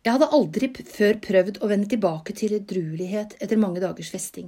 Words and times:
Jeg 0.00 0.14
hadde 0.14 0.30
aldri 0.32 0.68
før 0.88 1.18
prøvd 1.20 1.58
å 1.60 1.68
vende 1.68 1.88
tilbake 1.92 2.32
til 2.32 2.54
edruelighet 2.56 3.34
etter 3.36 3.58
mange 3.60 3.82
dagers 3.82 4.08
festing, 4.14 4.46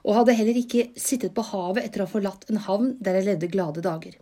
og 0.00 0.14
hadde 0.16 0.36
heller 0.38 0.56
ikke 0.56 0.86
sittet 0.96 1.34
på 1.36 1.44
havet 1.50 1.84
etter 1.84 2.00
å 2.00 2.06
ha 2.06 2.12
forlatt 2.14 2.46
en 2.48 2.62
havn 2.64 2.94
der 3.04 3.18
jeg 3.18 3.26
levde 3.26 3.50
glade 3.52 3.84
dager. 3.84 4.14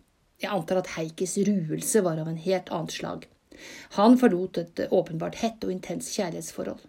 Jeg 0.43 0.51
antar 0.51 0.81
at 0.81 0.91
Heikis 0.97 1.37
ruelse 1.47 2.03
var 2.03 2.19
av 2.19 2.27
en 2.27 2.41
helt 2.43 2.73
annet 2.75 2.97
slag. 2.97 3.29
Han 4.01 4.19
forlot 4.19 4.59
et 4.65 4.83
åpenbart 4.91 5.39
hett 5.45 5.63
og 5.63 5.71
intens 5.71 6.11
kjærlighetsforhold. 6.17 6.83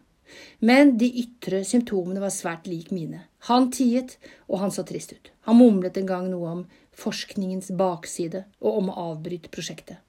Men 0.66 0.96
de 0.98 1.12
ytre 1.22 1.62
symptomene 1.62 2.24
var 2.24 2.34
svært 2.34 2.66
lik 2.66 2.90
mine. 2.90 3.28
Han 3.52 3.70
tiet, 3.70 4.18
og 4.50 4.64
han 4.64 4.74
så 4.74 4.82
trist 4.82 5.14
ut. 5.14 5.30
Han 5.46 5.62
mumlet 5.62 6.02
en 6.02 6.10
gang 6.10 6.32
noe 6.32 6.56
om 6.56 6.66
forskningens 6.98 7.70
bakside 7.78 8.48
og 8.66 8.82
om 8.82 8.90
å 8.90 8.98
avbryte 9.12 9.54
prosjektet. 9.54 10.02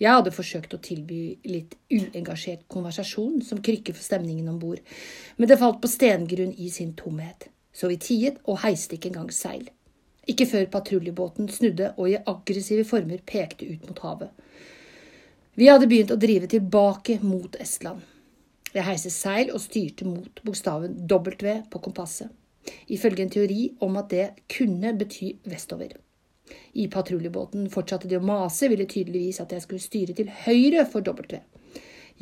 Jeg 0.00 0.10
hadde 0.10 0.34
forsøkt 0.34 0.74
å 0.74 0.82
tilby 0.82 1.36
litt 1.46 1.76
uengasjert 1.92 2.64
konversasjon 2.72 3.40
som 3.46 3.62
krykke 3.62 3.94
for 3.94 4.02
stemningen 4.02 4.48
om 4.50 4.58
bord, 4.58 4.82
men 5.36 5.50
det 5.50 5.60
falt 5.60 5.80
på 5.82 5.90
stengrunn 5.90 6.54
i 6.58 6.70
sin 6.72 6.94
tomhet. 6.98 7.48
Så 7.74 7.90
vi 7.90 7.98
tiet 7.98 8.40
og 8.44 8.60
heiste 8.62 8.96
ikke 8.96 9.10
engang 9.12 9.30
seil. 9.34 9.68
Ikke 10.30 10.46
før 10.48 10.66
patruljebåten 10.72 11.50
snudde 11.52 11.92
og 11.98 12.10
i 12.10 12.18
aggressive 12.18 12.86
former 12.88 13.20
pekte 13.26 13.68
ut 13.68 13.84
mot 13.88 14.00
havet. 14.06 14.30
Vi 15.54 15.68
hadde 15.70 15.86
begynt 15.90 16.10
å 16.10 16.18
drive 16.18 16.48
tilbake 16.50 17.20
mot 17.22 17.58
Estland. 17.62 18.00
Jeg 18.74 18.86
heiste 18.88 19.12
seil 19.14 19.52
og 19.54 19.62
styrte 19.62 20.06
mot 20.08 20.40
bokstaven 20.42 20.96
W 21.10 21.60
på 21.70 21.82
kompasset, 21.84 22.32
ifølge 22.90 23.22
en 23.22 23.30
teori 23.30 23.60
om 23.86 24.00
at 24.00 24.10
det 24.10 24.26
kunne 24.50 24.90
bety 24.98 25.36
vestover. 25.46 25.94
I 26.74 26.88
patruljebåten 26.92 27.68
fortsatte 27.72 28.08
de 28.10 28.18
å 28.18 28.24
mase, 28.24 28.68
ville 28.68 28.86
tydeligvis 28.90 29.40
at 29.42 29.52
jeg 29.54 29.64
skulle 29.64 29.82
styre 29.82 30.16
til 30.16 30.30
høyre 30.44 30.84
for 30.90 31.06
W. 31.06 31.40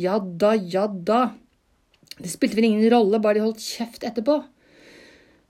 Ja 0.00 0.18
da, 0.20 0.54
ja 0.56 0.86
da. 0.86 1.22
Det 2.18 2.30
spilte 2.30 2.58
vel 2.58 2.68
ingen 2.70 2.90
rolle, 2.92 3.20
bare 3.22 3.40
de 3.40 3.46
holdt 3.46 3.64
kjeft 3.64 4.04
etterpå. 4.06 4.42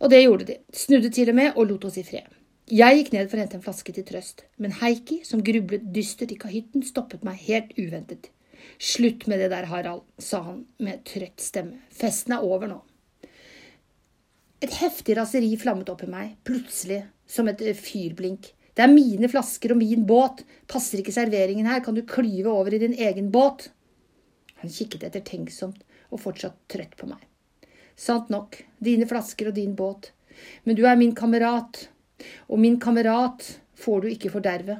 Og 0.03 0.11
det 0.11 0.23
gjorde 0.23 0.49
de, 0.49 0.61
snudde 0.75 1.11
til 1.15 1.31
og 1.31 1.39
med 1.39 1.57
og 1.57 1.69
lot 1.71 1.85
oss 1.91 1.99
i 2.01 2.07
fred. 2.07 2.31
Jeg 2.73 2.97
gikk 2.99 3.11
ned 3.13 3.29
for 3.29 3.37
å 3.37 3.43
hente 3.43 3.59
en 3.59 3.65
flaske 3.65 3.93
til 3.95 4.07
trøst, 4.07 4.45
men 4.63 4.75
Heikki, 4.79 5.21
som 5.27 5.43
grublet 5.45 5.85
dystert 5.95 6.33
i 6.33 6.39
kahytten, 6.41 6.85
stoppet 6.87 7.27
meg 7.27 7.43
helt 7.49 7.75
uventet. 7.77 8.31
Slutt 8.79 9.27
med 9.31 9.43
det 9.43 9.51
der, 9.53 9.67
Harald, 9.71 10.07
sa 10.23 10.41
han 10.47 10.63
med 10.83 11.03
trøtt 11.11 11.43
stemme. 11.43 11.83
Festen 11.91 12.37
er 12.37 12.47
over 12.47 12.71
nå. 12.71 12.79
Et 14.63 14.75
heftig 14.79 15.17
raseri 15.19 15.51
flammet 15.59 15.91
opp 15.91 16.05
i 16.07 16.11
meg, 16.11 16.37
plutselig, 16.47 17.03
som 17.27 17.51
et 17.51 17.63
fyrblink. 17.79 18.53
Det 18.73 18.85
er 18.85 18.93
mine 18.93 19.29
flasker 19.29 19.75
og 19.75 19.81
min 19.83 20.07
båt. 20.09 20.45
Passer 20.71 21.03
ikke 21.03 21.15
serveringen 21.15 21.69
her, 21.69 21.83
kan 21.85 21.97
du 21.97 22.05
klyve 22.09 22.53
over 22.53 22.73
i 22.73 22.81
din 22.81 22.97
egen 22.97 23.29
båt? 23.35 23.69
Han 24.63 24.73
kikket 24.73 25.05
ettertenksomt 25.09 25.83
og 26.13 26.23
fortsatt 26.23 26.57
trøtt 26.73 26.97
på 26.97 27.09
meg. 27.11 27.21
Sant 27.99 28.31
nok, 28.33 28.57
dine 28.81 29.09
flasker 29.09 29.51
og 29.51 29.57
din 29.59 29.75
båt, 29.77 30.13
men 30.65 30.79
du 30.79 30.87
er 30.89 30.97
min 30.97 31.13
kamerat, 31.17 31.89
og 32.49 32.63
min 32.63 32.79
kamerat 32.81 33.45
får 33.79 34.03
du 34.03 34.09
ikke 34.13 34.33
forderve. 34.33 34.79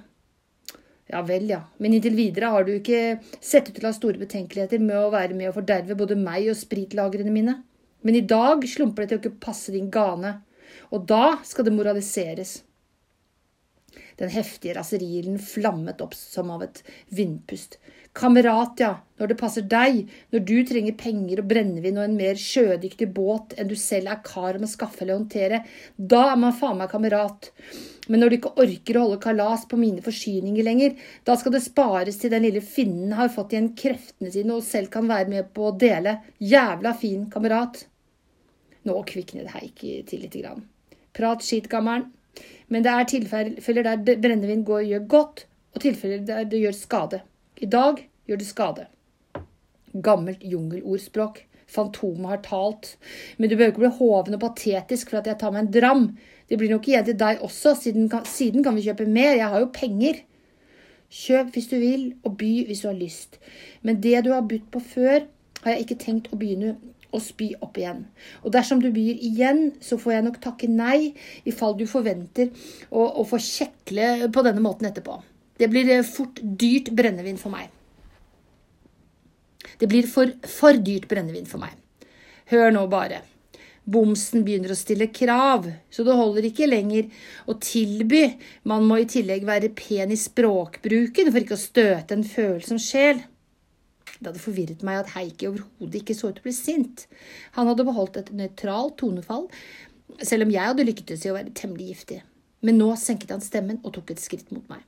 Ja 1.13 1.21
vel, 1.27 1.45
ja, 1.51 1.61
men 1.83 1.93
inntil 1.93 2.17
videre 2.17 2.53
har 2.55 2.65
du 2.65 2.73
ikke 2.73 3.19
sett 3.37 3.69
ut 3.69 3.75
til 3.77 3.85
å 3.85 3.91
ha 3.91 3.97
store 3.97 4.21
betenkeligheter 4.23 4.81
med 4.81 4.97
å 4.97 5.11
være 5.13 5.37
med 5.37 5.51
å 5.51 5.57
forderve 5.59 5.99
både 5.99 6.17
meg 6.17 6.49
og 6.49 6.57
spritlagrene 6.57 7.35
mine. 7.35 7.59
Men 8.03 8.17
i 8.17 8.25
dag 8.25 8.65
slumper 8.67 9.05
det 9.05 9.11
til 9.11 9.19
å 9.19 9.23
ikke 9.23 9.45
passe 9.45 9.75
din 9.75 9.91
gane, 9.93 10.39
og 10.89 11.05
da 11.11 11.37
skal 11.47 11.69
det 11.69 11.75
moraliseres. 11.77 12.63
Den 14.21 14.33
heftige 14.33 14.77
raserilen 14.79 15.39
flammet 15.41 16.03
opp 16.05 16.15
som 16.19 16.51
av 16.55 16.65
et 16.67 16.83
vindpust. 17.15 17.79
Kamerat, 18.13 18.81
ja, 18.83 18.91
når 19.17 19.31
det 19.31 19.37
passer 19.41 19.65
deg, 19.65 20.03
når 20.35 20.43
du 20.45 20.57
trenger 20.69 20.97
penger 21.01 21.41
og 21.41 21.47
brennevin 21.49 21.97
og 21.97 22.05
en 22.05 22.17
mer 22.19 22.37
sjødyktig 22.37 23.09
båt 23.17 23.55
enn 23.57 23.71
du 23.71 23.77
selv 23.79 24.13
er 24.13 24.21
kar 24.27 24.59
om 24.59 24.67
å 24.67 24.69
skaffe 24.69 25.01
eller 25.05 25.17
håndtere, 25.17 25.63
da 25.97 26.27
er 26.35 26.43
man 26.43 26.53
faen 26.57 26.77
meg 26.83 26.93
kamerat. 26.93 27.49
Men 28.13 28.21
når 28.21 28.29
du 28.29 28.37
ikke 28.37 28.53
orker 28.67 28.99
å 28.99 29.07
holde 29.07 29.23
kalas 29.23 29.65
på 29.71 29.79
mine 29.81 30.05
forsyninger 30.05 30.67
lenger, 30.67 30.99
da 31.25 31.39
skal 31.41 31.57
det 31.57 31.65
spares 31.65 32.21
til 32.21 32.35
den 32.35 32.45
lille 32.45 32.61
finnen 32.61 33.17
har 33.17 33.33
fått 33.33 33.57
igjen 33.57 33.73
kreftene 33.79 34.33
sine 34.35 34.59
og 34.59 34.67
selv 34.67 34.93
kan 34.93 35.09
være 35.09 35.33
med 35.33 35.53
på 35.57 35.71
å 35.71 35.77
dele. 35.79 36.19
Jævla 36.43 36.93
fin 36.99 37.31
kamerat. 37.33 37.87
Nå 38.85 38.99
kviknet 39.09 39.55
Heikki 39.55 40.01
til 40.05 40.27
lite 40.27 40.43
grann. 40.43 40.67
Prat 41.17 41.45
skitt, 41.47 41.71
gammelen. 41.73 42.11
Men 42.69 42.85
det 42.85 42.93
er 42.93 43.09
tilfeller 43.11 43.87
der 43.87 44.21
brennevin 44.21 44.65
går 44.65 44.87
gjør 44.89 45.07
godt, 45.15 45.47
og 45.75 45.85
tilfeller 45.85 46.25
der 46.27 46.45
det 46.49 46.61
gjør 46.63 46.77
skade. 46.77 47.23
I 47.61 47.67
dag 47.67 48.01
gjør 48.29 48.41
det 48.41 48.49
skade. 48.49 48.87
Gammelt 50.03 50.45
jungelordspråk. 50.45 51.45
Fantomet 51.73 52.29
har 52.29 52.41
talt. 52.45 52.97
Men 53.39 53.49
du 53.49 53.57
behøver 53.57 53.73
ikke 53.73 53.85
bli 53.85 53.97
hoven 53.99 54.37
og 54.37 54.43
patetisk 54.43 55.11
for 55.11 55.23
at 55.23 55.29
jeg 55.31 55.39
tar 55.41 55.53
meg 55.55 55.67
en 55.67 55.73
dram. 55.73 56.03
Det 56.49 56.59
blir 56.61 56.73
nok 56.73 56.89
igjen 56.89 57.07
til 57.07 57.17
deg 57.21 57.41
også, 57.45 57.75
siden 57.81 58.11
kan, 58.13 58.27
siden 58.29 58.65
kan 58.65 58.77
vi 58.77 58.85
kjøpe 58.85 59.09
mer. 59.09 59.39
Jeg 59.39 59.49
har 59.49 59.63
jo 59.63 59.71
penger. 59.73 60.21
Kjøp 61.13 61.53
hvis 61.55 61.69
du 61.69 61.77
vil, 61.81 62.05
og 62.25 62.37
by 62.41 62.51
hvis 62.69 62.85
du 62.85 62.89
har 62.91 62.99
lyst. 62.99 63.39
Men 63.83 64.01
det 64.05 64.25
du 64.25 64.33
har 64.33 64.45
budt 64.49 64.69
på 64.73 64.81
før, 64.81 65.25
har 65.63 65.77
jeg 65.77 65.87
ikke 65.87 66.01
tenkt 66.03 66.33
å 66.33 66.39
begynne 66.41 66.77
og 67.13 67.23
spy 67.23 67.53
opp 67.61 67.79
igjen. 67.79 68.07
Og 68.43 68.55
dersom 68.55 68.81
du 68.83 68.89
byr 68.95 69.21
igjen, 69.21 69.67
så 69.85 69.99
får 70.01 70.17
jeg 70.17 70.27
nok 70.29 70.41
takke 70.45 70.71
nei, 70.71 71.13
i 71.45 71.55
fall 71.55 71.77
du 71.79 71.85
forventer 71.89 72.51
å, 72.91 73.05
å 73.21 73.27
få 73.29 73.41
kjekle 73.43 74.33
på 74.33 74.45
denne 74.47 74.65
måten 74.65 74.89
etterpå. 74.89 75.19
Det 75.61 75.69
blir 75.71 75.91
eh, 75.93 76.07
fort 76.07 76.41
dyrt 76.43 76.91
brennevin 76.97 77.39
for 77.41 77.55
meg. 77.55 77.69
Det 79.79 79.89
blir 79.91 80.09
for, 80.11 80.33
for 80.49 80.79
dyrt 80.79 81.09
brennevin 81.11 81.47
for 81.49 81.63
meg. 81.63 81.77
Hør 82.53 82.73
nå 82.75 82.87
bare. 82.91 83.23
Bomsen 83.83 84.45
begynner 84.47 84.71
å 84.71 84.79
stille 84.79 85.09
krav, 85.11 85.67
så 85.91 86.05
det 86.07 86.15
holder 86.15 86.47
ikke 86.47 86.69
lenger 86.69 87.09
å 87.51 87.57
tilby. 87.59 88.23
Man 88.71 88.87
må 88.87 89.01
i 89.03 89.09
tillegg 89.11 89.47
være 89.49 89.73
pen 89.75 90.15
i 90.15 90.19
språkbruken 90.19 91.33
for 91.33 91.43
ikke 91.43 91.59
å 91.59 91.65
støte 91.65 92.15
en 92.15 92.27
følsom 92.27 92.79
sjel. 92.83 93.25
Det 94.23 94.31
hadde 94.31 94.43
forvirret 94.45 94.85
meg 94.87 95.01
at 95.01 95.15
Heikki 95.17 95.49
overhodet 95.51 95.99
ikke 95.99 96.15
så 96.15 96.31
ut 96.31 96.37
til 96.39 96.45
å 96.45 96.47
bli 96.47 96.55
sint. 96.55 97.07
Han 97.57 97.69
hadde 97.71 97.87
beholdt 97.89 98.21
et 98.21 98.31
nøytralt 98.39 98.95
tonefall, 99.03 99.49
selv 100.23 100.47
om 100.47 100.53
jeg 100.55 100.71
hadde 100.71 100.87
lyktes 100.87 101.27
i 101.27 101.33
å 101.33 101.37
være 101.37 101.55
temmelig 101.59 101.89
giftig. 101.91 102.21
Men 102.63 102.79
nå 102.79 102.93
senket 103.01 103.35
han 103.35 103.43
stemmen 103.43 103.81
og 103.83 103.97
tok 103.97 104.15
et 104.15 104.23
skritt 104.23 104.53
mot 104.55 104.69
meg. 104.71 104.85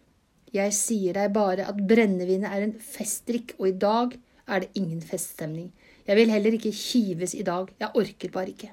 Jeg 0.54 0.70
sier 0.76 1.16
deg 1.18 1.34
bare 1.34 1.66
at 1.66 1.80
brennevinet 1.90 2.46
er 2.46 2.68
en 2.68 2.76
festdrikk, 2.78 3.56
og 3.58 3.72
i 3.72 3.76
dag 3.82 4.14
er 4.46 4.62
det 4.62 4.70
ingen 4.78 5.02
feststemning. 5.02 5.72
Jeg 6.06 6.20
vil 6.20 6.30
heller 6.30 6.54
ikke 6.54 6.70
kives 6.76 7.34
i 7.34 7.42
dag, 7.46 7.72
jeg 7.80 7.96
orker 7.98 8.30
bare 8.30 8.54
ikke. 8.54 8.70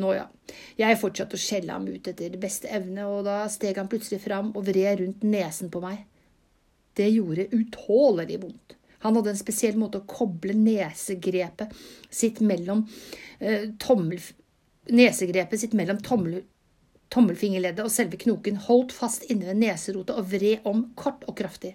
Nå 0.00 0.12
ja, 0.14 0.28
jeg 0.78 0.98
fortsatte 1.00 1.34
å 1.34 1.42
skjelle 1.42 1.74
ham 1.74 1.88
ut 1.90 2.06
etter 2.06 2.36
beste 2.40 2.70
evne, 2.70 3.08
og 3.10 3.24
da 3.26 3.42
steg 3.50 3.80
han 3.80 3.90
plutselig 3.90 4.22
fram 4.22 4.52
og 4.54 4.68
vred 4.68 5.02
rundt 5.02 5.26
nesen 5.26 5.72
på 5.72 5.82
meg. 5.82 6.04
Det 6.94 7.08
gjorde 7.10 7.50
utålelig 7.50 8.38
vondt. 8.44 8.76
Han 9.04 9.16
hadde 9.16 9.32
en 9.34 9.40
spesiell 9.40 9.78
måte 9.80 10.00
å 10.00 10.08
koble 10.08 10.54
nesegrepet 10.56 11.72
sitt 12.12 12.40
mellom 12.44 12.84
eh, 13.38 13.70
tommel, 13.80 14.20
nesegrepet 14.92 15.62
sitt 15.62 15.76
mellom 15.76 16.00
tommel, 16.04 16.42
tommelfingerleddet 17.10 17.84
og 17.84 17.92
selve 17.92 18.20
knoken, 18.20 18.60
holdt 18.68 18.92
fast 18.94 19.26
inne 19.32 19.48
ved 19.48 19.62
neserotet 19.62 20.18
og 20.20 20.28
vred 20.30 20.68
om 20.68 20.84
kort 20.98 21.24
og 21.26 21.38
kraftig. 21.40 21.74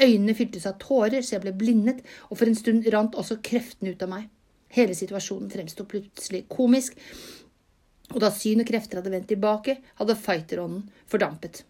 Øynene 0.00 0.34
fyltes 0.36 0.66
av 0.68 0.80
tårer 0.82 1.22
så 1.22 1.36
jeg 1.36 1.44
ble 1.44 1.54
blindet, 1.56 2.02
og 2.30 2.40
for 2.40 2.48
en 2.48 2.58
stund 2.58 2.88
rant 2.92 3.16
også 3.16 3.38
kreftene 3.44 3.94
ut 3.94 4.02
av 4.04 4.12
meg. 4.12 4.26
Hele 4.76 4.96
situasjonen 4.98 5.52
fremsto 5.52 5.86
plutselig 5.88 6.44
komisk, 6.52 6.98
og 8.14 8.20
da 8.22 8.30
syn 8.34 8.62
og 8.62 8.68
krefter 8.68 9.00
hadde 9.00 9.12
vendt 9.12 9.30
tilbake, 9.30 9.78
hadde 9.98 10.18
fighterånden 10.18 10.84
fordampet. 11.10 11.64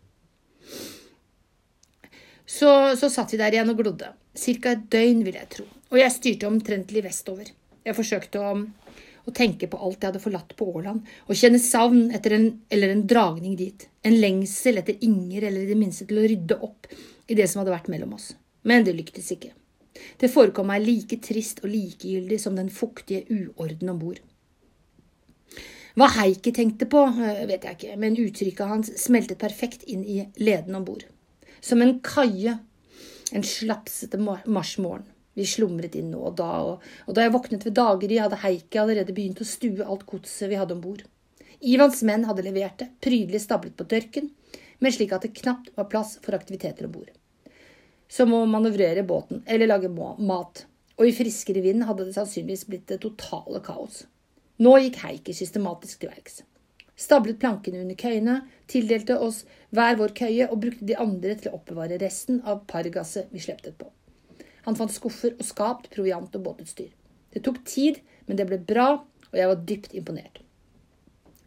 Så, 2.46 2.96
så 2.96 3.10
satt 3.10 3.34
vi 3.34 3.40
der 3.40 3.54
igjen 3.54 3.72
og 3.72 3.80
glodde. 3.80 4.12
Cirka 4.38 4.76
et 4.76 4.86
døgn, 4.92 5.24
vil 5.26 5.38
jeg 5.40 5.50
tro. 5.50 5.66
Og 5.90 5.98
jeg 5.98 6.14
styrte 6.14 6.48
omtrentlig 6.48 7.02
vestover. 7.02 7.50
Jeg 7.86 7.96
forsøkte 7.96 8.42
å, 8.42 8.52
å, 9.26 9.34
tenke 9.34 9.68
på 9.70 9.80
alt 9.82 9.98
jeg 9.98 10.12
hadde 10.12 10.22
forlatt 10.22 10.54
på 10.58 10.68
Åland, 10.78 11.02
og 11.26 11.38
kjenne 11.38 11.60
savn 11.62 12.12
etter 12.14 12.36
en, 12.38 12.48
eller 12.70 12.94
en 12.94 13.04
dragning 13.10 13.56
dit. 13.58 13.86
En 14.06 14.14
lengsel 14.14 14.78
etter 14.82 14.98
Inger, 15.06 15.48
eller 15.48 15.64
i 15.64 15.70
det 15.72 15.78
minste 15.78 16.06
til 16.06 16.22
å 16.22 16.26
rydde 16.26 16.58
opp 16.62 16.86
i 17.26 17.38
det 17.38 17.48
som 17.50 17.62
hadde 17.62 17.74
vært 17.74 17.90
mellom 17.90 18.14
oss. 18.14 18.30
Men 18.66 18.86
det 18.86 18.94
lyktes 18.94 19.32
ikke. 19.34 19.50
Det 20.20 20.30
forekom 20.30 20.70
meg 20.70 20.84
like 20.84 21.18
trist 21.24 21.64
og 21.64 21.70
likegyldig 21.72 22.38
som 22.42 22.54
den 22.58 22.70
fuktige 22.70 23.24
uorden 23.32 23.90
om 23.90 24.00
bord. 24.02 24.22
Hva 25.96 26.10
Heikki 26.12 26.52
tenkte 26.52 26.86
på, 26.92 27.06
eh, 27.08 27.46
vet 27.48 27.64
jeg 27.64 27.78
ikke, 27.78 27.98
men 27.98 28.18
uttrykket 28.20 28.70
hans 28.70 28.94
smeltet 29.00 29.40
perfekt 29.40 29.86
inn 29.88 30.04
i 30.04 30.20
leden 30.36 30.76
om 30.76 30.84
bord 30.84 31.06
som 31.66 31.82
en 31.82 31.98
kaie 32.04 32.58
en 33.32 33.42
slapsete 33.42 34.18
marsmorgen. 34.46 35.06
Vi 35.36 35.44
slumret 35.44 35.96
inn 35.98 36.08
nå 36.14 36.22
og 36.30 36.38
da, 36.38 36.48
og, 36.64 36.84
og 37.04 37.16
da 37.16 37.26
jeg 37.26 37.34
våknet 37.34 37.66
ved 37.66 37.74
daggry, 37.76 38.16
hadde 38.22 38.38
Heikki 38.40 38.80
allerede 38.80 39.12
begynt 39.12 39.42
å 39.42 39.48
stue 39.48 39.84
alt 39.84 40.06
godset 40.08 40.48
vi 40.48 40.56
hadde 40.56 40.72
om 40.72 40.80
bord. 40.80 41.02
Ivans 41.60 42.00
menn 42.08 42.24
hadde 42.28 42.44
levert 42.46 42.78
det, 42.80 42.88
prydelig 43.04 43.42
stablet 43.44 43.76
på 43.76 43.84
dørken, 43.90 44.30
men 44.80 44.94
slik 44.94 45.12
at 45.12 45.26
det 45.26 45.34
knapt 45.36 45.68
var 45.76 45.90
plass 45.92 46.14
for 46.24 46.36
aktiviteter 46.38 46.88
om 46.88 46.94
bord. 46.94 47.10
Som 48.08 48.32
å 48.32 48.46
manøvrere 48.48 49.04
båten 49.04 49.42
eller 49.44 49.68
lage 49.68 49.92
mat. 49.92 50.64
og 50.96 51.04
i 51.04 51.12
friskere 51.12 51.60
vind 51.60 51.84
hadde 51.84 52.06
det 52.06 52.14
sannsynligvis 52.16 52.64
blitt 52.70 52.86
det 52.88 53.02
totale 53.02 53.60
kaos. 53.60 54.06
Nå 54.56 54.78
gikk 54.80 55.02
Heikki 55.02 55.34
systematisk 55.36 56.00
til 56.00 56.14
verks. 56.14 56.40
Stablet 56.96 57.38
plankene 57.40 57.82
under 57.84 57.98
køyene, 57.98 58.38
tildelte 58.72 59.18
oss 59.20 59.42
hver 59.76 59.98
vår 60.00 60.14
køye 60.16 60.46
og 60.48 60.62
brukte 60.62 60.88
de 60.88 60.96
andre 60.96 61.34
til 61.36 61.50
å 61.50 61.58
oppbevare 61.58 62.00
resten 62.00 62.40
av 62.48 62.62
pargasset 62.70 63.28
vi 63.34 63.42
sleptet 63.44 63.76
på. 63.76 63.90
Han 64.64 64.78
fant 64.78 64.94
skuffer 64.94 65.36
og 65.36 65.44
skap, 65.46 65.84
proviant 65.92 66.32
og 66.34 66.46
båtutstyr. 66.48 66.88
Det 67.34 67.44
tok 67.44 67.60
tid, 67.68 68.00
men 68.26 68.40
det 68.40 68.48
ble 68.48 68.58
bra, 68.58 68.88
og 69.28 69.36
jeg 69.36 69.50
var 69.52 69.62
dypt 69.68 69.94
imponert. 69.94 70.40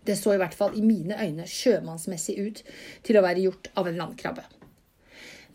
Det 0.06 0.16
så 0.16 0.36
i 0.36 0.40
hvert 0.40 0.56
fall 0.56 0.78
i 0.78 0.86
mine 0.86 1.18
øyne 1.18 1.50
sjømannsmessig 1.50 2.38
ut 2.40 2.64
til 3.06 3.20
å 3.20 3.26
være 3.26 3.44
gjort 3.44 3.72
av 3.78 3.90
en 3.90 4.00
landkrabbe. 4.00 4.46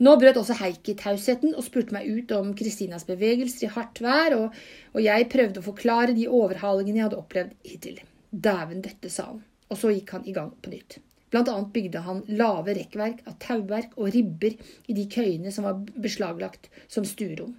Nå 0.02 0.17
brøt 0.19 0.38
også 0.41 0.56
Heikki 0.58 0.96
tausheten 0.99 1.55
og 1.55 1.62
spurte 1.64 1.94
meg 1.94 2.08
ut 2.11 2.32
om 2.35 2.50
Kristinas 2.58 3.06
bevegelser 3.06 3.69
i 3.69 3.73
hardt 3.76 4.02
vær, 4.02 4.35
og, 4.35 4.61
og, 4.93 5.00
jeg 5.05 5.31
prøvde 5.31 5.62
å 5.62 5.69
forklare 5.69 6.17
de 6.17 6.26
overhalingene 6.26 6.99
jeg 6.99 7.06
hadde 7.06 7.20
opplevd 7.20 7.55
hittil. 7.62 8.00
Dæven 8.35 8.82
døtte, 8.82 9.11
sa 9.14 9.29
han, 9.31 9.44
og 9.70 9.81
så 9.81 9.93
gikk 9.94 10.14
han 10.16 10.28
i 10.28 10.34
gang 10.37 10.52
på 10.62 10.72
nytt. 10.72 10.99
Blant 11.34 11.50
annet 11.50 11.72
bygde 11.75 12.05
han 12.05 12.22
lave 12.31 12.76
rekkverk 12.76 13.25
av 13.26 13.38
tauverk 13.43 13.96
og 13.99 14.12
ribber 14.14 14.55
i 14.87 14.94
de 14.94 15.08
køyene 15.11 15.50
som 15.55 15.66
var 15.66 15.81
beslaglagt 15.99 16.69
som 16.87 17.06
stuerom. 17.08 17.56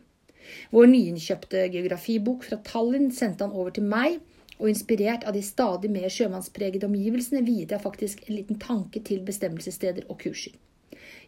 Vår 0.72 0.88
nyinnkjøpte 0.92 1.66
geografibok 1.74 2.46
fra 2.48 2.60
Tallinn 2.64 3.10
sendte 3.12 3.48
han 3.48 3.56
over 3.56 3.74
til 3.76 3.88
meg, 3.90 4.22
og 4.56 4.70
inspirert 4.72 5.26
av 5.28 5.36
de 5.36 5.42
stadig 5.44 5.90
mer 5.92 6.08
sjømannspregede 6.14 6.88
omgivelsene 6.88 7.42
viet 7.44 7.74
jeg 7.76 7.84
faktisk 7.84 8.22
en 8.28 8.38
liten 8.38 8.60
tanke 8.62 9.02
til 9.04 9.26
bestemmelsessteder 9.28 10.08
og 10.08 10.22
kurser. 10.22 10.56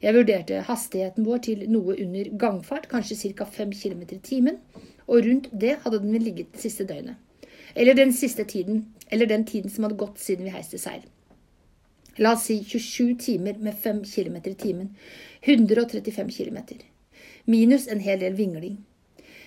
Jeg 0.02 0.14
vurderte 0.14 0.62
hastigheten 0.70 1.26
vår 1.26 1.42
til 1.50 1.66
noe 1.74 1.98
under 1.98 2.30
gangfart, 2.40 2.88
kanskje 2.92 3.34
ca. 3.36 3.48
5 3.58 3.74
km 3.82 4.04
i 4.08 4.22
timen, 4.24 4.62
og 5.08 5.26
rundt 5.26 5.50
det 5.52 5.80
hadde 5.84 6.00
den 6.04 6.16
ligget 6.22 6.54
det 6.54 6.64
siste 6.64 6.86
døgnet. 6.88 7.18
Eller 7.76 7.98
den 7.98 8.14
siste 8.14 8.46
tiden, 8.48 8.86
eller 9.10 9.30
den 9.30 9.46
tiden 9.46 9.72
som 9.72 9.86
hadde 9.86 10.00
gått 10.00 10.20
siden 10.20 10.48
vi 10.48 10.54
heiste 10.56 10.80
seil. 10.82 11.06
La 12.18 12.34
oss 12.34 12.48
si 12.50 12.58
27 12.64 13.16
timer 13.22 13.58
med 13.62 13.78
5 13.78 14.04
km 14.04 14.38
i 14.44 14.54
timen. 14.54 14.96
135 15.42 16.30
km. 16.30 16.58
Minus 17.46 17.88
en 17.88 18.00
hel 18.00 18.20
del 18.20 18.34
vingling. 18.34 18.78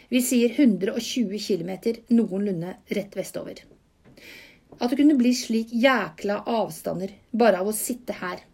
Vi 0.08 0.22
sier 0.22 0.54
120 0.54 1.38
km 1.38 1.72
noenlunde 2.08 2.76
rett 2.94 3.16
vestover. 3.16 3.64
At 4.78 4.90
det 4.90 5.00
kunne 5.00 5.18
bli 5.18 5.34
slik 5.34 5.74
jækla 5.74 6.40
avstander 6.46 7.12
bare 7.30 7.60
av 7.60 7.70
å 7.70 7.76
sitte 7.76 8.16
her 8.22 8.46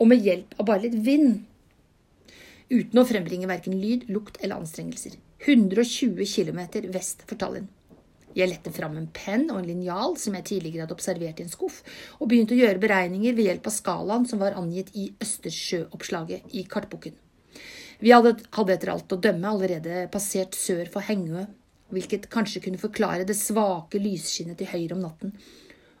og 0.00 0.08
med 0.10 0.24
hjelp 0.24 0.56
av 0.58 0.66
bare 0.66 0.86
litt 0.86 0.98
vind. 1.06 1.44
Uten 2.72 2.98
å 2.98 3.04
frembringe 3.06 3.46
verken 3.50 3.76
lyd, 3.78 4.08
lukt 4.08 4.40
eller 4.40 4.58
anstrengelser. 4.58 5.14
120 5.44 6.24
km 6.24 6.90
vest 6.94 7.22
for 7.28 7.38
Tallinn. 7.38 7.68
Jeg 8.36 8.48
lette 8.48 8.72
fram 8.72 8.96
en 8.96 9.08
penn 9.12 9.48
og 9.52 9.60
en 9.60 9.68
linjal 9.68 10.16
som 10.20 10.36
jeg 10.38 10.46
tidligere 10.48 10.86
hadde 10.86 10.96
observert 10.96 11.40
i 11.40 11.44
en 11.44 11.52
skuff, 11.52 11.82
og 12.18 12.30
begynte 12.30 12.56
å 12.56 12.60
gjøre 12.60 12.80
beregninger 12.82 13.36
ved 13.36 13.50
hjelp 13.50 13.68
av 13.68 13.76
skalaen 13.76 14.28
som 14.28 14.40
var 14.42 14.56
angitt 14.58 14.92
i 14.96 15.10
Østersjøoppslaget 15.22 16.54
i 16.56 16.64
kartboken. 16.70 17.18
Vi 18.02 18.10
hadde, 18.10 18.34
hadde 18.56 18.74
etter 18.74 18.90
alt 18.94 19.12
å 19.14 19.20
dømme 19.22 19.50
allerede 19.52 20.06
passert 20.12 20.56
sør 20.58 20.88
for 20.90 21.04
Hengø, 21.06 21.44
hvilket 21.92 22.30
kanskje 22.32 22.64
kunne 22.64 22.80
forklare 22.80 23.26
det 23.28 23.36
svake 23.38 24.00
lysskinnet 24.00 24.58
til 24.58 24.70
høyre 24.72 24.96
om 24.96 25.04
natten, 25.04 25.34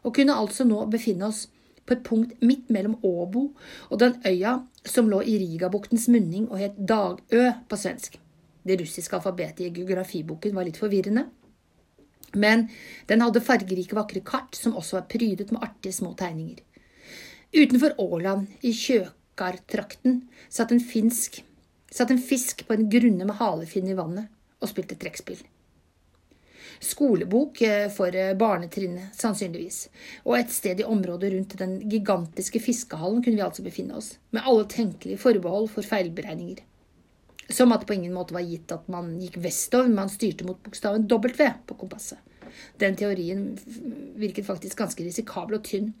og 0.02 0.16
kunne 0.16 0.34
altså 0.34 0.64
nå 0.66 0.80
befinne 0.90 1.28
oss 1.28 1.44
på 1.86 1.94
et 1.94 2.02
punkt 2.06 2.34
midt 2.42 2.70
mellom 2.72 2.96
Åbo 3.06 3.44
og 3.90 4.00
den 4.00 4.16
øya 4.26 4.56
som 4.86 5.10
lå 5.10 5.20
i 5.26 5.36
Rigabuktens 5.42 6.08
munning 6.10 6.48
og 6.48 6.58
het 6.62 6.78
Dagø 6.78 7.44
på 7.68 7.78
svensk. 7.78 8.18
Det 8.62 8.78
russiske 8.80 9.18
alfabetet 9.18 9.66
i 9.66 9.72
geografiboken 9.74 10.54
var 10.54 10.66
litt 10.66 10.78
forvirrende, 10.78 11.26
men 12.38 12.66
den 13.10 13.24
hadde 13.24 13.44
fargerike, 13.44 13.96
vakre 13.98 14.22
kart 14.26 14.58
som 14.58 14.76
også 14.78 15.00
var 15.00 15.08
prydet 15.12 15.52
med 15.52 15.62
artige 15.64 15.96
små 15.96 16.14
tegninger. 16.18 16.60
Utenfor 17.52 17.96
Åland, 18.00 18.48
i 18.64 18.72
Kjøkartrakten, 18.72 20.22
satt 20.48 20.72
en, 20.72 20.80
finsk, 20.80 21.42
satt 21.92 22.14
en 22.14 22.22
fisk 22.22 22.66
på 22.68 22.76
en 22.76 22.88
grunne 22.92 23.28
med 23.28 23.40
halefinn 23.40 23.90
i 23.92 23.98
vannet 23.98 24.30
og 24.62 24.70
spilte 24.70 24.96
trekkspill 25.00 25.42
skolebok 26.82 27.62
eh, 27.62 27.88
for 27.92 28.14
eh, 28.16 28.34
barnetrinnet, 28.38 29.14
sannsynligvis. 29.18 29.86
Og 30.26 30.36
et 30.38 30.52
sted 30.52 30.82
i 30.82 30.88
området 30.88 31.32
rundt 31.34 31.56
den 31.60 31.78
gigantiske 31.90 32.60
fiskehallen 32.62 33.22
kunne 33.22 33.38
vi 33.38 33.46
altså 33.46 33.64
befinne 33.64 33.96
oss, 33.98 34.16
med 34.30 34.46
alle 34.46 34.66
tenkelige 34.70 35.20
forbehold 35.22 35.70
for 35.72 35.86
feilberegninger. 35.86 36.62
Som 37.50 37.72
at 37.74 37.82
det 37.82 37.88
på 37.90 37.96
ingen 37.96 38.14
måte 38.14 38.36
var 38.36 38.44
gitt 38.46 38.72
at 38.72 38.86
man 38.92 39.16
gikk 39.20 39.40
vestover, 39.42 39.90
man 39.90 40.12
styrte 40.12 40.46
mot 40.46 40.60
bokstaven 40.62 41.08
W 41.10 41.48
på 41.66 41.78
kompasset. 41.80 42.20
Den 42.78 42.96
teorien 42.96 43.52
virket 44.20 44.46
faktisk 44.46 44.78
ganske 44.78 45.04
risikabel 45.04 45.58
og 45.58 45.66
tynn. 45.66 45.92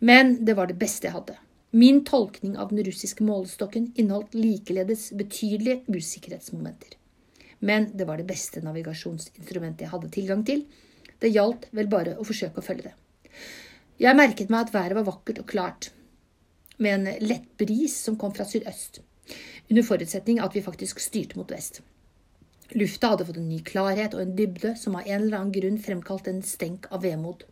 Men 0.00 0.36
det 0.44 0.56
var 0.58 0.68
det 0.70 0.78
beste 0.80 1.08
jeg 1.08 1.16
hadde. 1.16 1.38
Min 1.76 2.04
tolkning 2.06 2.56
av 2.58 2.70
den 2.72 2.84
russiske 2.86 3.24
målestokken 3.26 3.92
inneholdt 3.94 4.34
likeledes 4.36 5.10
betydelige 5.16 5.82
usikkerhetsmomenter 5.88 6.96
men 7.58 7.90
det 7.96 8.04
var 8.04 8.20
det 8.20 8.28
beste 8.28 8.60
navigasjonsinstrumentet 8.64 9.86
jeg 9.86 9.92
hadde 9.92 10.12
tilgang 10.12 10.44
til. 10.46 10.64
Det 11.20 11.32
gjaldt 11.32 11.68
vel 11.76 11.88
bare 11.90 12.16
å 12.20 12.26
forsøke 12.26 12.60
å 12.60 12.64
følge 12.64 12.90
det. 12.90 12.94
Jeg 14.02 14.18
merket 14.18 14.52
meg 14.52 14.66
at 14.66 14.74
været 14.74 14.98
var 14.98 15.06
vakkert 15.08 15.40
og 15.40 15.48
klart, 15.48 15.90
med 16.76 16.92
en 16.92 17.24
lett 17.24 17.48
bris 17.56 17.94
som 18.04 18.18
kom 18.20 18.34
fra 18.36 18.44
sydøst, 18.44 19.00
under 19.68 19.86
forutsetning 19.86 20.40
at 20.40 20.56
vi 20.56 20.62
faktisk 20.62 21.00
styrte 21.00 21.38
mot 21.38 21.50
vest. 21.50 21.82
Lufta 22.74 23.12
hadde 23.12 23.26
fått 23.26 23.40
en 23.40 23.48
ny 23.48 23.60
klarhet 23.66 24.14
og 24.14 24.22
en 24.22 24.36
dybde 24.38 24.74
som 24.78 24.96
av 24.98 25.06
en 25.06 25.20
eller 25.22 25.38
annen 25.38 25.54
grunn 25.54 25.82
fremkalte 25.82 26.32
en 26.32 26.42
stenk 26.42 26.88
av 26.90 27.04
vemod. 27.06 27.44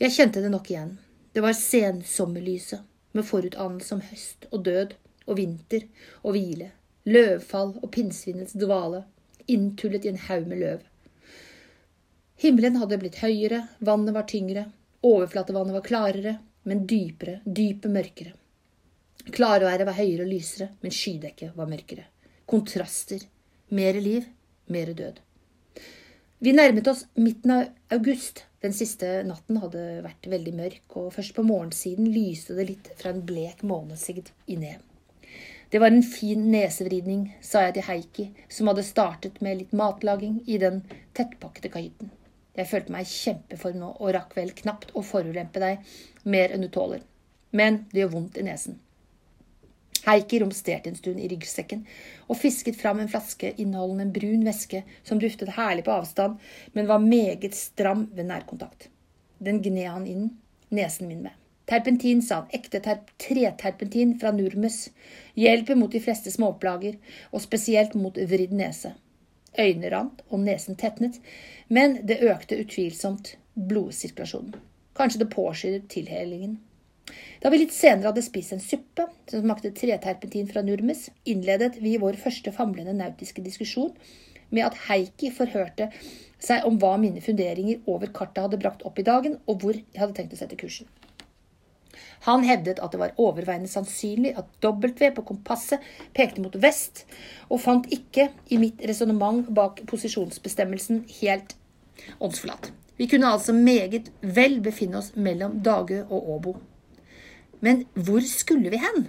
Jeg 0.00 0.16
kjente 0.16 0.42
det 0.42 0.52
nok 0.52 0.70
igjen. 0.70 0.96
Det 1.32 1.44
var 1.44 1.56
sensommerlyset, 1.56 2.80
med 3.12 3.28
forutanelse 3.28 3.94
om 3.94 4.06
høst 4.08 4.46
og 4.50 4.62
død 4.64 4.94
og 5.26 5.36
vinter 5.36 5.84
og 6.22 6.32
hvile 6.32 6.70
løvfall 7.04 7.74
og 7.82 7.90
pinnsvinets 7.94 8.54
dvale, 8.58 9.04
inntullet 9.50 10.06
i 10.06 10.12
en 10.12 10.20
haug 10.28 10.46
med 10.46 10.62
løv. 10.62 10.84
Himmelen 12.42 12.78
hadde 12.78 12.98
blitt 12.98 13.20
høyere, 13.22 13.66
vannet 13.78 14.14
var 14.14 14.26
tyngre, 14.30 14.66
overflatevannet 15.06 15.76
var 15.78 15.86
klarere, 15.86 16.36
men 16.66 16.86
dypere, 16.86 17.40
dypet 17.44 17.90
mørkere. 17.90 18.34
Klareværet 19.30 19.86
var 19.86 19.94
høyere 19.94 20.24
og 20.24 20.32
lysere, 20.32 20.72
men 20.82 20.94
skydekket 20.94 21.52
var 21.56 21.68
mørkere. 21.70 22.08
Kontraster. 22.50 23.22
Mere 23.70 24.00
liv, 24.00 24.24
mere 24.66 24.92
død. 24.98 25.20
Vi 26.42 26.52
nærmet 26.52 26.88
oss 26.90 27.04
midten 27.14 27.52
av 27.54 27.68
august. 27.94 28.42
Den 28.62 28.74
siste 28.74 29.20
natten 29.26 29.60
hadde 29.62 30.00
vært 30.02 30.26
veldig 30.30 30.54
mørk, 30.58 30.96
og 30.98 31.12
først 31.14 31.36
på 31.36 31.44
morgensiden 31.46 32.10
lyste 32.10 32.56
det 32.58 32.66
litt 32.68 32.90
fra 32.98 33.12
en 33.14 33.22
blek 33.26 33.62
månesigd 33.62 34.32
i 34.50 34.58
ned. 34.58 34.82
Det 35.70 35.80
var 35.80 35.94
en 35.94 36.02
fin 36.02 36.50
nesevridning, 36.52 37.28
sa 37.40 37.62
jeg 37.68 37.78
til 37.78 37.86
Heikki, 37.86 38.26
som 38.50 38.68
hadde 38.68 38.84
startet 38.84 39.38
med 39.40 39.62
litt 39.62 39.72
matlaging 39.72 40.42
i 40.50 40.58
den 40.60 40.82
tettpakkede 41.16 41.70
kahytten. 41.72 42.10
Jeg 42.58 42.68
følte 42.68 42.92
meg 42.92 43.06
i 43.06 43.14
kjempeform 43.14 43.78
nå 43.80 43.94
og 43.94 44.12
rakk 44.18 44.34
vel 44.36 44.52
knapt 44.58 44.92
å 44.98 45.06
forulempe 45.06 45.62
deg 45.62 45.94
mer 46.28 46.52
enn 46.52 46.66
du 46.66 46.68
tåler. 46.74 47.06
Men 47.56 47.86
det 47.92 48.02
gjør 48.02 48.16
vondt 48.18 48.42
i 48.42 48.44
nesen. 48.50 48.82
Heikki 50.06 50.40
romsterte 50.42 50.90
en 50.90 50.96
stund 50.98 51.20
i 51.22 51.28
ryggsekken 51.30 51.84
og 52.26 52.38
fisket 52.40 52.78
fram 52.80 53.02
en 53.02 53.10
flaske 53.10 53.52
inneholdende 53.56 54.08
en 54.08 54.14
brun 54.16 54.46
væske 54.46 54.82
som 55.06 55.20
duftet 55.22 55.54
herlig 55.58 55.84
på 55.86 55.94
avstand, 55.94 56.40
men 56.72 56.88
var 56.90 57.04
meget 57.04 57.54
stram 57.54 58.08
ved 58.14 58.26
nærkontakt. 58.26 58.88
Den 59.38 59.62
gned 59.62 59.88
han 59.88 60.06
inn 60.06 60.26
nesen 60.70 61.08
min 61.08 61.22
med. 61.22 61.36
Terpentin, 61.70 62.22
sa 62.22 62.42
han, 62.42 62.50
ekte 62.50 62.80
treterpentin 62.82 64.16
fra 64.18 64.32
Nurmus. 64.34 64.90
hjelper 65.34 65.78
mot 65.78 65.92
de 65.92 66.00
fleste 66.00 66.30
småplager, 66.30 66.98
og 67.30 67.42
spesielt 67.42 67.94
mot 67.94 68.18
vridd 68.18 68.52
nese. 68.52 68.94
Øynene 69.58 69.90
rant 69.94 70.22
og 70.28 70.40
nesen 70.40 70.76
tetnet, 70.76 71.20
men 71.68 72.00
det 72.06 72.20
økte 72.20 72.58
utvilsomt 72.58 73.36
blodsirkulasjonen. 73.54 74.54
Kanskje 74.96 75.22
det 75.22 75.30
påskyndet 75.32 75.88
tilhelingen. 75.88 76.58
Da 77.42 77.50
vi 77.50 77.58
litt 77.58 77.74
senere 77.74 78.10
hadde 78.10 78.22
spist 78.24 78.54
en 78.54 78.62
suppe 78.62 79.08
som 79.30 79.42
smakte 79.42 79.72
treterpentin 79.74 80.48
fra 80.50 80.62
Nurmes, 80.62 81.08
innledet 81.26 81.80
vi 81.82 81.96
vår 81.98 82.18
første 82.22 82.52
famlende 82.54 82.94
nautiske 82.94 83.42
diskusjon 83.42 83.90
med 84.52 84.68
at 84.68 84.78
Heikki 84.86 85.32
forhørte 85.34 85.88
seg 86.42 86.66
om 86.68 86.76
hva 86.82 86.94
mine 87.00 87.22
funderinger 87.24 87.80
over 87.88 88.12
kartet 88.14 88.44
hadde 88.44 88.60
brakt 88.62 88.84
opp 88.86 88.98
i 89.00 89.06
dagen, 89.06 89.38
og 89.46 89.62
hvor 89.62 89.78
jeg 89.78 89.98
hadde 89.98 90.14
tenkt 90.18 90.36
å 90.36 90.40
sette 90.42 90.58
kursen. 90.60 90.90
Han 92.26 92.44
hevdet 92.46 92.78
at 92.78 92.92
det 92.94 93.00
var 93.00 93.16
overveiende 93.20 93.70
sannsynlig 93.70 94.34
at 94.38 94.50
W 94.62 95.10
på 95.16 95.24
kompasset 95.26 95.82
pekte 96.14 96.42
mot 96.44 96.54
vest, 96.62 97.04
og 97.50 97.62
fant 97.64 97.88
ikke 97.90 98.28
i 98.54 98.60
mitt 98.62 98.82
resonnement 98.86 99.48
bak 99.50 99.82
posisjonsbestemmelsen 99.90 101.02
helt 101.18 101.56
åndsforlatt. 102.22 102.70
Vi 103.00 103.08
kunne 103.10 103.32
altså 103.34 103.54
meget 103.56 104.12
vel 104.20 104.60
befinne 104.62 105.00
oss 105.00 105.10
mellom 105.16 105.58
Dagø 105.64 106.04
og 106.04 106.30
Åbo. 106.36 106.54
Men 107.62 107.84
hvor 107.94 108.24
skulle 108.26 108.72
vi 108.72 108.80
hen? 108.82 109.06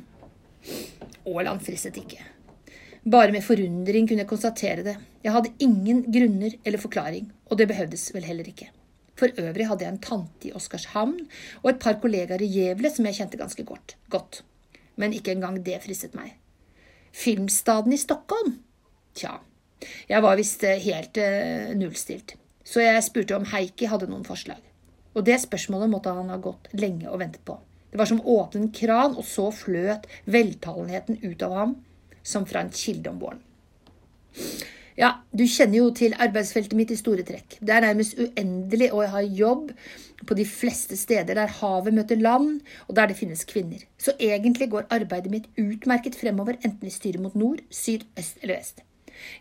Åland 1.25 1.63
fristet 1.65 1.97
ikke. 1.99 2.21
Bare 3.03 3.33
med 3.35 3.43
forundring 3.43 4.07
kunne 4.07 4.23
jeg 4.23 4.29
konstatere 4.29 4.85
det. 4.85 4.95
Jeg 5.25 5.33
hadde 5.35 5.51
ingen 5.59 6.05
grunner 6.13 6.55
eller 6.63 6.79
forklaring, 6.79 7.31
og 7.49 7.59
det 7.59 7.67
behøvdes 7.71 8.11
vel 8.15 8.27
heller 8.27 8.47
ikke. 8.47 8.69
For 9.19 9.33
øvrig 9.41 9.67
hadde 9.67 9.85
jeg 9.85 9.93
en 9.93 10.03
tante 10.03 10.49
i 10.49 10.53
Oscarshamn 10.55 11.25
og 11.61 11.67
et 11.69 11.81
par 11.83 11.99
kollegaer 12.01 12.41
i 12.41 12.49
Gjevle 12.49 12.89
som 12.93 13.05
jeg 13.09 13.19
kjente 13.19 13.39
ganske 13.41 13.65
godt. 13.67 13.97
godt. 14.09 14.43
Men 14.95 15.13
ikke 15.13 15.33
engang 15.33 15.59
det 15.65 15.81
fristet 15.83 16.15
meg. 16.17 16.37
Filmstaden 17.13 17.93
i 17.93 18.01
Stockholm? 18.01 18.55
Tja, 19.13 19.37
jeg 20.09 20.23
var 20.25 20.39
visst 20.39 20.63
eh, 20.65 20.81
helt 20.81 21.17
uh, 21.21 21.73
nullstilt, 21.77 22.33
så 22.65 22.81
jeg 22.81 23.03
spurte 23.05 23.35
om 23.37 23.45
Heikki 23.51 23.89
hadde 23.91 24.09
noen 24.09 24.25
forslag. 24.25 24.61
Og 25.13 25.25
det 25.27 25.37
spørsmålet 25.43 25.91
måtte 25.91 26.13
han 26.15 26.31
ha 26.33 26.39
gått 26.41 26.71
lenge 26.73 27.11
og 27.11 27.19
ventet 27.21 27.43
på. 27.45 27.59
Det 27.93 27.99
var 28.01 28.09
som 28.09 28.23
å 28.23 28.39
åpne 28.41 28.63
en 28.63 28.71
kran, 28.73 29.13
og 29.13 29.25
så 29.29 29.51
fløt 29.53 30.07
veltalenheten 30.25 31.19
ut 31.21 31.43
av 31.45 31.51
ham 31.59 31.75
som 32.25 32.47
fra 32.49 32.63
en 32.63 32.71
kilde 32.73 33.11
om 33.11 33.19
våren. 33.21 33.43
Ja, 34.97 35.11
du 35.29 35.43
kjenner 35.49 35.79
jo 35.79 35.91
til 35.93 36.15
arbeidsfeltet 36.21 36.73
mitt 36.77 36.91
i 36.93 36.97
store 36.97 37.25
trekk. 37.25 37.59
Det 37.61 37.73
er 37.73 37.85
nærmest 37.85 38.17
uendelig, 38.17 38.89
og 38.93 39.03
jeg 39.03 39.13
har 39.13 39.29
jobb 39.41 39.71
på 40.25 40.37
de 40.37 40.45
fleste 40.49 40.97
steder 40.97 41.37
der 41.37 41.53
havet 41.59 41.93
møter 41.93 42.17
land, 42.17 42.63
og 42.87 42.97
der 42.97 43.11
det 43.11 43.17
finnes 43.19 43.45
kvinner. 43.49 43.85
Så 44.01 44.13
egentlig 44.17 44.71
går 44.73 44.89
arbeidet 44.93 45.33
mitt 45.33 45.49
utmerket 45.61 46.17
fremover, 46.17 46.57
enten 46.61 46.89
vi 46.89 46.93
styrer 46.93 47.21
mot 47.21 47.37
nord, 47.37 47.61
syd, 47.69 48.05
øst 48.17 48.41
eller 48.41 48.57
vest. 48.57 48.81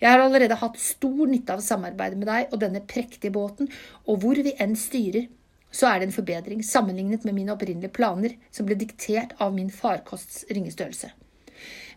Jeg 0.01 0.13
har 0.13 0.21
allerede 0.21 0.61
hatt 0.61 0.81
stor 0.81 1.25
nytte 1.29 1.57
av 1.57 1.65
samarbeidet 1.65 2.21
med 2.21 2.29
deg 2.29 2.53
og 2.53 2.61
denne 2.61 2.85
prektige 2.85 3.33
båten, 3.33 3.73
og 4.05 4.21
hvor 4.25 4.41
vi 4.45 4.53
enn 4.61 4.77
styrer, 4.77 5.31
så 5.73 5.89
er 5.89 5.99
det 5.99 6.09
en 6.09 6.15
forbedring 6.15 6.63
sammenlignet 6.67 7.25
med 7.25 7.37
mine 7.37 7.55
opprinnelige 7.55 7.95
planer, 7.97 8.37
som 8.53 8.69
ble 8.69 8.77
diktert 8.79 9.35
av 9.41 9.55
min 9.57 9.73
farkosts 9.73 10.45
ringestørrelse. 10.51 11.11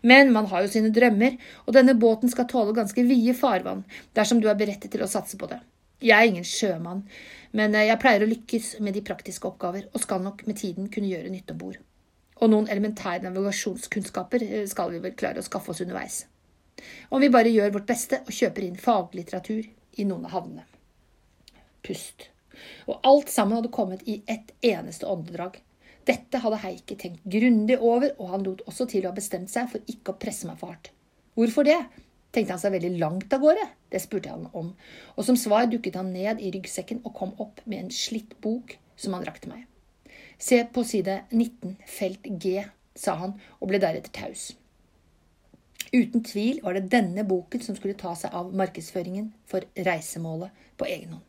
Men 0.02 0.32
man 0.32 0.46
har 0.50 0.64
jo 0.64 0.72
sine 0.72 0.92
drømmer, 0.94 1.36
og 1.66 1.74
denne 1.76 1.96
båten 1.98 2.30
skal 2.32 2.48
tåle 2.50 2.74
ganske 2.76 3.04
vide 3.06 3.34
farvann 3.36 3.84
dersom 4.16 4.40
du 4.40 4.48
er 4.50 4.58
berettet 4.58 4.92
til 4.92 5.04
å 5.04 5.10
satse 5.10 5.38
på 5.40 5.48
det. 5.50 5.60
Jeg 6.04 6.16
er 6.16 6.28
ingen 6.28 6.44
sjømann, 6.44 7.06
men 7.56 7.74
eh, 7.74 7.88
jeg 7.88 8.00
pleier 8.02 8.24
å 8.24 8.28
lykkes 8.28 8.74
med 8.84 8.96
de 8.96 9.02
praktiske 9.04 9.48
oppgaver, 9.48 9.88
og 9.92 10.02
skal 10.02 10.22
nok 10.24 10.44
med 10.48 10.60
tiden 10.60 10.90
kunne 10.92 11.08
gjøre 11.08 11.32
nytte 11.32 11.56
om 11.56 11.60
bord. 11.62 11.80
Og 12.36 12.52
noen 12.52 12.68
elementære 12.68 13.24
navigasjonskunnskaper 13.24 14.44
eh, 14.44 14.66
skal 14.68 14.92
vi 14.92 15.00
vel 15.04 15.16
klare 15.16 15.40
å 15.40 15.46
skaffe 15.46 15.72
oss 15.72 15.80
underveis. 15.84 16.24
Om 17.08 17.24
vi 17.24 17.32
bare 17.32 17.52
gjør 17.52 17.78
vårt 17.78 17.88
beste 17.88 18.20
og 18.26 18.32
kjøper 18.36 18.68
inn 18.68 18.80
faglitteratur 18.80 19.64
i 19.96 20.04
noen 20.04 20.28
av 20.28 20.36
havnene. 20.36 20.66
Pust. 21.86 22.28
Og 22.86 23.00
alt 23.06 23.32
sammen 23.32 23.58
hadde 23.58 23.72
kommet 23.74 24.04
i 24.08 24.20
ett 24.30 24.52
eneste 24.64 25.08
åndedrag. 25.08 25.60
Dette 26.06 26.38
hadde 26.38 26.60
Heikki 26.62 26.96
tenkt 27.00 27.24
grundig 27.26 27.78
over, 27.82 28.12
og 28.22 28.30
han 28.34 28.44
lot 28.46 28.62
også 28.70 28.86
til 28.90 29.06
å 29.06 29.10
ha 29.10 29.16
bestemt 29.16 29.50
seg 29.50 29.70
for 29.72 29.90
ikke 29.90 30.14
å 30.14 30.20
presse 30.22 30.46
meg 30.46 30.60
for 30.60 30.70
hardt. 30.70 30.92
Hvorfor 31.36 31.66
det? 31.66 31.80
Tenkte 32.32 32.54
han 32.54 32.62
seg 32.62 32.74
veldig 32.76 32.92
langt 33.00 33.32
av 33.32 33.42
gårde? 33.42 33.64
Det 33.90 34.02
spurte 34.02 34.30
han 34.30 34.46
om, 34.52 34.70
og 35.16 35.26
som 35.26 35.38
svar 35.40 35.66
dukket 35.72 35.98
han 35.98 36.12
ned 36.14 36.42
i 36.42 36.52
ryggsekken 36.54 37.02
og 37.04 37.14
kom 37.16 37.34
opp 37.42 37.62
med 37.64 37.84
en 37.86 37.94
slitt 37.94 38.36
bok 38.44 38.76
som 38.96 39.16
han 39.16 39.26
rakte 39.26 39.50
meg. 39.50 39.64
Se 40.38 40.60
på 40.68 40.84
side 40.84 41.22
19, 41.32 41.78
felt 41.88 42.28
G, 42.42 42.60
sa 42.96 43.16
han 43.22 43.36
og 43.58 43.70
ble 43.70 43.80
deretter 43.82 44.12
taus. 44.14 44.50
Uten 45.94 46.22
tvil 46.26 46.60
var 46.64 46.76
det 46.76 46.90
denne 46.92 47.24
boken 47.26 47.62
som 47.62 47.76
skulle 47.78 47.98
ta 47.98 48.12
seg 48.18 48.34
av 48.36 48.52
markedsføringen 48.56 49.30
for 49.48 49.64
reisemålet 49.86 50.66
på 50.76 50.88
egen 50.90 51.16
hånd. 51.16 51.25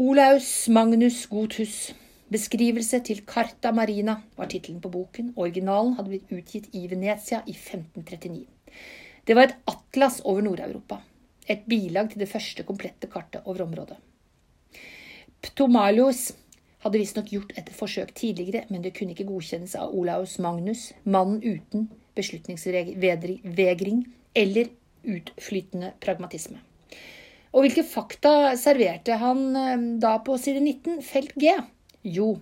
Olaus 0.00 0.68
Magnus 0.68 1.26
Godhus 1.28 1.92
Beskrivelse 2.32 3.02
til 3.04 3.18
Carta 3.28 3.68
Marina 3.76 4.14
var 4.38 4.46
tittelen 4.48 4.78
på 4.80 4.88
boken. 4.88 5.34
Originalen 5.36 5.92
hadde 5.98 6.08
blitt 6.08 6.30
utgitt 6.32 6.70
i 6.72 6.86
Venezia 6.88 7.42
i 7.44 7.52
1539. 7.52 8.46
Det 9.28 9.36
var 9.36 9.50
et 9.50 9.58
atlas 9.68 10.22
over 10.24 10.40
Nord-Europa. 10.46 11.02
Et 11.44 11.66
bilag 11.68 12.08
til 12.14 12.24
det 12.24 12.30
første 12.32 12.64
komplette 12.64 13.10
kartet 13.12 13.44
over 13.44 13.66
området. 13.66 13.98
Ptomalios 15.44 16.30
hadde 16.86 17.02
visstnok 17.04 17.28
gjort 17.34 17.52
et 17.60 17.68
forsøk 17.82 18.14
tidligere, 18.16 18.64
men 18.70 18.80
det 18.80 18.94
kunne 18.96 19.12
ikke 19.12 19.28
godkjennes 19.28 19.76
av 19.76 19.92
Olaus 19.92 20.38
Magnus, 20.40 20.94
mannen 21.04 21.44
uten 21.44 21.90
beslutningsvegring 22.16 24.08
eller 24.32 24.72
utflytende 25.04 25.92
pragmatisme. 26.00 26.64
Og 27.50 27.64
hvilke 27.64 27.82
fakta 27.86 28.54
serverte 28.58 29.16
han 29.18 29.44
eh, 29.58 29.86
da 30.02 30.16
på 30.22 30.36
side 30.38 30.62
19, 30.62 31.00
felt 31.02 31.34
G? 31.40 31.56
Jo, 32.06 32.36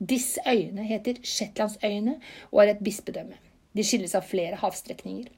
disse 0.00 0.40
øyene 0.48 0.86
heter 0.88 1.20
Shetlandsøyene 1.22 2.16
og 2.50 2.62
er 2.62 2.72
et 2.72 2.84
bispedømme. 2.84 3.36
De 3.74 3.84
skilles 3.84 4.14
av 4.16 4.24
flere 4.26 4.60
havstrekninger. 4.62 5.28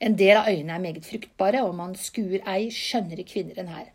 En 0.00 0.16
del 0.18 0.38
av 0.40 0.48
øyene 0.48 0.74
er 0.74 0.82
meget 0.82 1.06
fruktbare, 1.06 1.62
og 1.66 1.74
man 1.76 1.94
skuer 1.98 2.44
ei 2.48 2.70
skjønnere 2.72 3.26
kvinner 3.28 3.58
enn 3.60 3.72
her. 3.72 3.90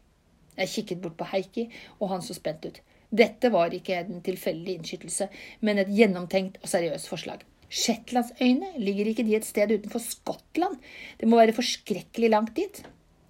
Jeg 0.57 0.71
kikket 0.75 1.01
bort 1.01 1.17
på 1.17 1.27
Heikki, 1.31 1.67
og 1.99 2.11
han 2.13 2.21
så 2.21 2.35
spent 2.37 2.67
ut. 2.67 2.81
Dette 3.13 3.49
var 3.53 3.73
ikke 3.73 3.97
en 4.01 4.21
tilfeldig 4.25 4.77
innskytelse, 4.77 5.29
men 5.61 5.81
et 5.81 5.91
gjennomtenkt 5.93 6.59
og 6.61 6.69
seriøst 6.69 7.09
forslag. 7.09 7.41
Shetlandsøyene, 7.73 8.75
ligger 8.77 9.09
ikke 9.09 9.25
de 9.25 9.37
et 9.37 9.47
sted 9.47 9.71
utenfor 9.73 10.01
Skottland? 10.03 10.77
Det 11.17 11.29
må 11.29 11.39
være 11.41 11.57
forskrekkelig 11.57 12.29
langt 12.29 12.55
dit. 12.57 12.83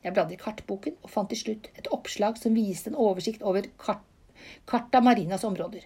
Jeg 0.03 0.15
bladde 0.15 0.35
i 0.35 0.39
kartboken 0.39 0.97
og 1.01 1.11
fant 1.11 1.31
til 1.31 1.39
slutt 1.39 1.69
et 1.79 1.87
oppslag 1.95 2.39
som 2.39 2.55
viste 2.57 2.91
en 2.91 2.99
oversikt 2.99 3.43
over 3.43 3.67
kart 3.81 4.03
Carta 4.67 4.99
Marinas 5.01 5.43
områder. 5.47 5.85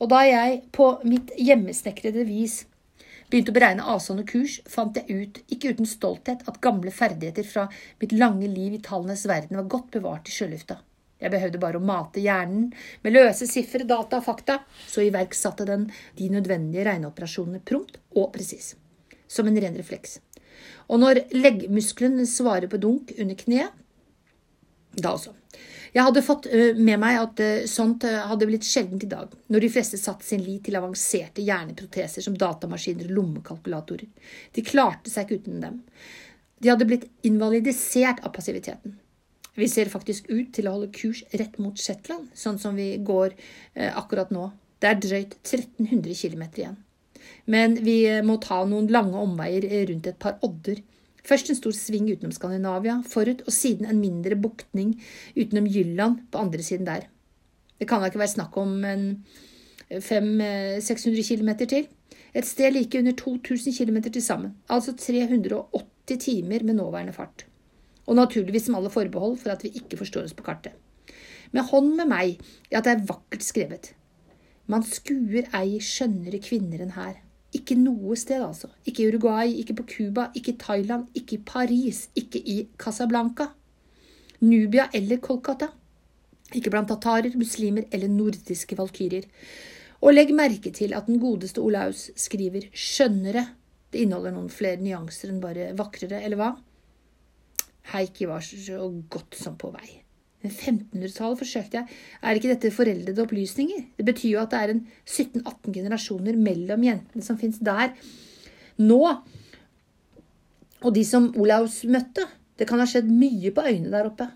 Og 0.00 0.08
da 0.10 0.22
jeg 0.26 0.62
på 0.72 0.86
mitt 1.04 1.32
hjemmesnekrede 1.36 2.24
vis 2.24 2.62
begynte 3.32 3.52
å 3.52 3.56
beregne 3.56 3.88
avstand 3.88 4.22
og 4.22 4.28
kurs, 4.28 4.58
fant 4.68 4.96
jeg 4.98 5.08
ut, 5.08 5.40
ikke 5.52 5.72
uten 5.72 5.88
stolthet, 5.88 6.42
at 6.48 6.60
gamle 6.64 6.92
ferdigheter 6.92 7.46
fra 7.48 7.66
mitt 8.02 8.12
lange 8.16 8.48
liv 8.50 8.76
i 8.76 8.82
tallenes 8.84 9.24
verden 9.28 9.60
var 9.60 9.70
godt 9.76 9.92
bevart 9.96 10.28
i 10.28 10.34
sjølufta. 10.34 10.78
Jeg 11.22 11.30
behøvde 11.30 11.60
bare 11.62 11.78
å 11.78 11.86
mate 11.86 12.20
hjernen 12.20 12.72
med 13.04 13.14
løse 13.14 13.46
sifre, 13.46 13.86
data 13.88 14.18
og 14.18 14.26
fakta, 14.26 14.58
så 14.90 15.04
iverksatte 15.06 15.68
den 15.68 15.86
de 16.18 16.28
nødvendige 16.34 16.84
regneoperasjonene 16.88 17.62
prompt 17.64 18.00
og 18.16 18.32
presis. 18.34 18.74
Som 19.30 19.48
en 19.48 19.60
ren 19.62 19.78
refleks. 19.78 20.18
Og 20.88 21.00
når 21.02 21.24
leggmuskelen 21.34 22.26
svarer 22.28 22.70
på 22.70 22.80
dunk 22.82 23.14
under 23.18 23.38
kneet, 23.38 23.78
da 24.92 25.14
også. 25.16 25.32
Jeg 25.92 26.06
hadde 26.06 26.22
fått 26.24 26.46
eh, 26.48 26.72
med 26.76 27.00
meg 27.02 27.18
at 27.20 27.40
eh, 27.44 27.64
sånt 27.68 28.06
eh, 28.08 28.22
hadde 28.24 28.48
blitt 28.48 28.64
sjeldent 28.64 29.04
i 29.04 29.10
dag, 29.10 29.32
når 29.52 29.64
de 29.64 29.70
fleste 29.74 30.00
satte 30.00 30.24
sin 30.24 30.40
lit 30.44 30.64
til 30.64 30.78
avanserte 30.78 31.44
hjerneproteser 31.44 32.24
som 32.24 32.36
datamaskiner 32.38 33.10
og 33.10 33.18
lommekalkulatorer. 33.18 34.08
De 34.56 34.64
klarte 34.64 35.12
seg 35.12 35.28
ikke 35.28 35.42
uten 35.42 35.60
dem. 35.64 35.82
De 36.62 36.72
hadde 36.72 36.88
blitt 36.88 37.10
invalidisert 37.28 38.22
av 38.24 38.32
passiviteten. 38.36 38.96
Vi 39.58 39.68
ser 39.68 39.92
faktisk 39.92 40.30
ut 40.30 40.54
til 40.56 40.68
å 40.68 40.78
holde 40.78 40.94
kurs 40.96 41.20
rett 41.36 41.58
mot 41.60 41.76
Shetland, 41.76 42.30
sånn 42.32 42.56
som 42.62 42.78
vi 42.78 42.94
går 43.04 43.34
akkurat 43.92 44.30
nå. 44.32 44.46
Det 44.80 44.88
er 44.88 45.02
drøyt 45.02 45.34
1300 45.42 46.16
km 46.16 46.46
igjen. 46.54 46.78
Men 47.50 47.74
vi 47.82 47.98
må 48.22 48.38
ta 48.42 48.62
noen 48.68 48.86
lange 48.92 49.18
omveier 49.18 49.66
rundt 49.90 50.06
et 50.06 50.18
par 50.22 50.38
odder 50.46 50.82
Først 51.22 51.52
en 51.52 51.58
stor 51.58 51.74
sving 51.76 52.08
utenom 52.10 52.32
Skandinavia 52.34 52.96
forut, 53.06 53.44
og 53.46 53.54
siden 53.54 53.86
en 53.86 54.00
mindre 54.02 54.34
buktning 54.38 54.96
utenom 55.36 55.68
Jylland 55.70 56.24
på 56.32 56.42
andre 56.42 56.62
siden 56.66 56.88
der. 56.88 57.06
Det 57.78 57.88
kan 57.88 58.02
da 58.02 58.10
ikke 58.10 58.22
være 58.22 58.34
snakk 58.34 58.56
om 58.58 58.82
en 58.86 59.04
500-600 59.92 61.22
km 61.28 61.52
til. 61.62 61.86
Et 62.34 62.46
sted 62.46 62.72
like 62.72 62.98
under 62.98 63.12
2000 63.12 63.76
km 63.76 64.02
til 64.10 64.22
sammen, 64.22 64.56
altså 64.68 64.96
380 64.96 66.18
timer 66.18 66.64
med 66.64 66.74
nåværende 66.74 67.12
fart. 67.12 67.46
Og 68.06 68.16
naturligvis 68.16 68.66
som 68.66 68.74
alle 68.74 68.90
forbehold 68.90 69.36
for 69.38 69.50
at 69.50 69.62
vi 69.64 69.68
ikke 69.68 69.96
forstår 69.96 70.26
oss 70.26 70.34
på 70.34 70.42
kartet. 70.42 70.72
Med 71.52 71.62
hånd 71.62 71.94
med 71.94 72.08
meg 72.08 72.38
i 72.70 72.74
at 72.74 72.84
det 72.84 72.92
er 72.92 73.06
vakkert 73.06 73.44
skrevet. 73.44 73.92
Man 74.66 74.82
skuer 74.82 75.50
ei 75.54 75.78
skjønnere 75.78 76.40
kvinner 76.42 76.82
enn 76.82 76.96
her. 76.96 77.20
Ikke 77.52 77.76
noe 77.76 78.16
sted, 78.16 78.40
altså. 78.40 78.70
Ikke 78.88 79.04
i 79.04 79.10
Uruguay, 79.10 79.52
ikke 79.60 79.76
på 79.80 79.84
Cuba, 79.90 80.30
ikke 80.34 80.54
i 80.54 80.58
Thailand, 80.60 81.06
ikke 81.14 81.36
i 81.36 81.44
Paris, 81.46 82.06
ikke 82.16 82.40
i 82.40 82.56
Casablanca. 82.80 83.50
Nubia 84.40 84.88
eller 84.94 85.20
Kolkata. 85.22 85.68
Ikke 86.56 86.72
blant 86.72 86.88
tatarer, 86.88 87.36
muslimer 87.38 87.86
eller 87.92 88.10
nordiske 88.12 88.76
valkyrier. 88.76 89.28
Og 90.02 90.16
legg 90.16 90.32
merke 90.34 90.72
til 90.74 90.96
at 90.96 91.06
den 91.06 91.20
godeste 91.22 91.62
Olaus 91.62 92.08
skriver 92.18 92.66
skjønnere. 92.74 93.46
Det 93.92 94.02
inneholder 94.02 94.34
noen 94.34 94.50
flere 94.50 94.80
nyanser 94.82 95.30
enn 95.30 95.40
bare 95.42 95.72
vakrere, 95.78 96.22
eller 96.24 96.40
hva? 96.40 96.52
Heikki 97.92 98.26
var 98.30 98.42
så 98.42 98.88
godt 99.12 99.36
som 99.38 99.58
på 99.60 99.70
vei. 99.74 100.01
Men 100.42 100.52
1500-tallet 100.52 101.38
forsøkte 101.38 101.78
jeg. 101.78 102.00
Er 102.22 102.38
ikke 102.38 102.50
dette 102.50 102.74
foreldrede 102.74 103.22
opplysninger? 103.22 103.86
Det 103.98 104.06
betyr 104.06 104.34
jo 104.34 104.42
at 104.42 104.52
det 104.54 104.60
er 104.60 104.74
en 104.74 104.84
17-18 105.06 105.76
generasjoner 105.78 106.38
mellom 106.38 106.86
jentene 106.86 107.26
som 107.26 107.38
fins 107.38 107.60
der 107.62 107.94
nå, 108.82 109.00
og 110.82 110.94
de 110.96 111.04
som 111.06 111.30
Olaus 111.38 111.82
møtte. 111.86 112.26
Det 112.58 112.66
kan 112.68 112.82
ha 112.82 112.86
skjedd 112.88 113.08
mye 113.10 113.52
på 113.54 113.64
øyene 113.64 113.92
der 113.92 114.08
oppe. 114.10 114.26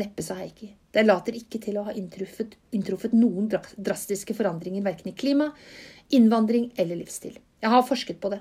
Neppe, 0.00 0.24
sa 0.24 0.38
Heikki. 0.38 0.70
Det 0.92 1.04
later 1.04 1.36
ikke 1.36 1.60
til 1.60 1.78
å 1.80 1.86
ha 1.86 1.94
inntruffet, 1.96 2.56
inntruffet 2.76 3.14
noen 3.16 3.48
drastiske 3.48 4.36
forandringer 4.36 4.84
verken 4.84 5.12
i 5.12 5.16
klima, 5.16 5.50
innvandring 6.12 6.70
eller 6.80 7.00
livsstil. 7.00 7.38
Jeg 7.62 7.70
har 7.70 7.84
forsket 7.86 8.18
på 8.20 8.32
det, 8.32 8.40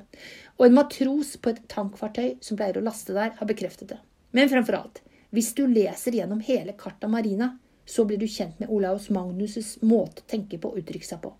og 0.57 0.65
en 0.65 0.75
matros 0.79 1.35
på 1.37 1.51
et 1.51 1.61
tankfartøy 1.71 2.39
som 2.43 2.57
pleier 2.59 2.79
å 2.79 2.83
laste 2.83 3.13
der, 3.15 3.35
har 3.37 3.47
bekreftet 3.47 3.93
det. 3.93 3.99
Men 4.35 4.49
fremfor 4.51 4.79
alt, 4.79 5.01
hvis 5.31 5.53
du 5.55 5.65
leser 5.67 6.15
gjennom 6.15 6.41
hele 6.43 6.75
Carta 6.77 7.07
Marina, 7.07 7.53
så 7.85 8.05
blir 8.05 8.19
du 8.19 8.27
kjent 8.27 8.59
med 8.59 8.69
Olaus 8.69 9.09
Magnus' 9.09 9.77
måte 9.83 10.23
å 10.23 10.29
tenke 10.29 10.59
på 10.61 10.71
og 10.71 10.81
uttrykke 10.81 11.07
seg 11.07 11.21
på. 11.23 11.33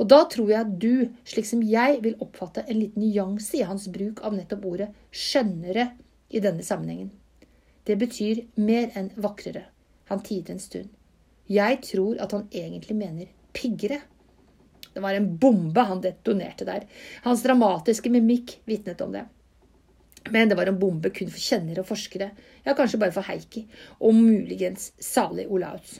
Og 0.00 0.08
da 0.08 0.22
tror 0.30 0.50
jeg 0.50 0.64
at 0.64 0.76
du, 0.80 1.08
slik 1.28 1.48
som 1.48 1.62
jeg, 1.64 1.98
vil 2.04 2.16
oppfatte 2.22 2.64
en 2.66 2.78
liten 2.78 3.02
nyanse 3.02 3.58
i 3.58 3.66
hans 3.66 3.88
bruk 3.92 4.22
av 4.24 4.36
nettopp 4.36 4.64
ordet 4.68 4.88
skjønnere 5.10 5.90
i 6.32 6.40
denne 6.44 6.64
sammenhengen. 6.66 7.10
Det 7.84 7.98
betyr 7.98 8.44
mer 8.62 8.92
enn 8.98 9.10
vakrere. 9.20 9.66
Han 10.10 10.22
tidet 10.24 10.54
en 10.54 10.62
stund. 10.62 10.90
Jeg 11.50 11.80
tror 11.84 12.20
at 12.22 12.32
han 12.32 12.48
egentlig 12.54 12.96
mener 12.96 13.30
piggere. 13.56 14.00
Det 14.92 15.00
var 15.02 15.16
en 15.16 15.30
bombe 15.40 15.84
han 15.88 16.02
detonerte 16.04 16.66
der. 16.68 16.86
Hans 17.24 17.42
dramatiske 17.44 18.12
mimikk 18.12 18.58
vitnet 18.68 19.00
om 19.04 19.12
det. 19.16 19.24
Men 20.30 20.48
det 20.48 20.56
var 20.58 20.70
en 20.70 20.78
bombe 20.78 21.10
kun 21.10 21.30
for 21.32 21.42
kjennere 21.42 21.82
og 21.82 21.88
forskere, 21.88 22.30
ja, 22.64 22.74
kanskje 22.78 23.00
bare 23.02 23.14
for 23.14 23.26
Heikki, 23.26 23.64
og 24.00 24.14
muligens 24.14 24.92
salig 25.02 25.48
Olaus. 25.50 25.98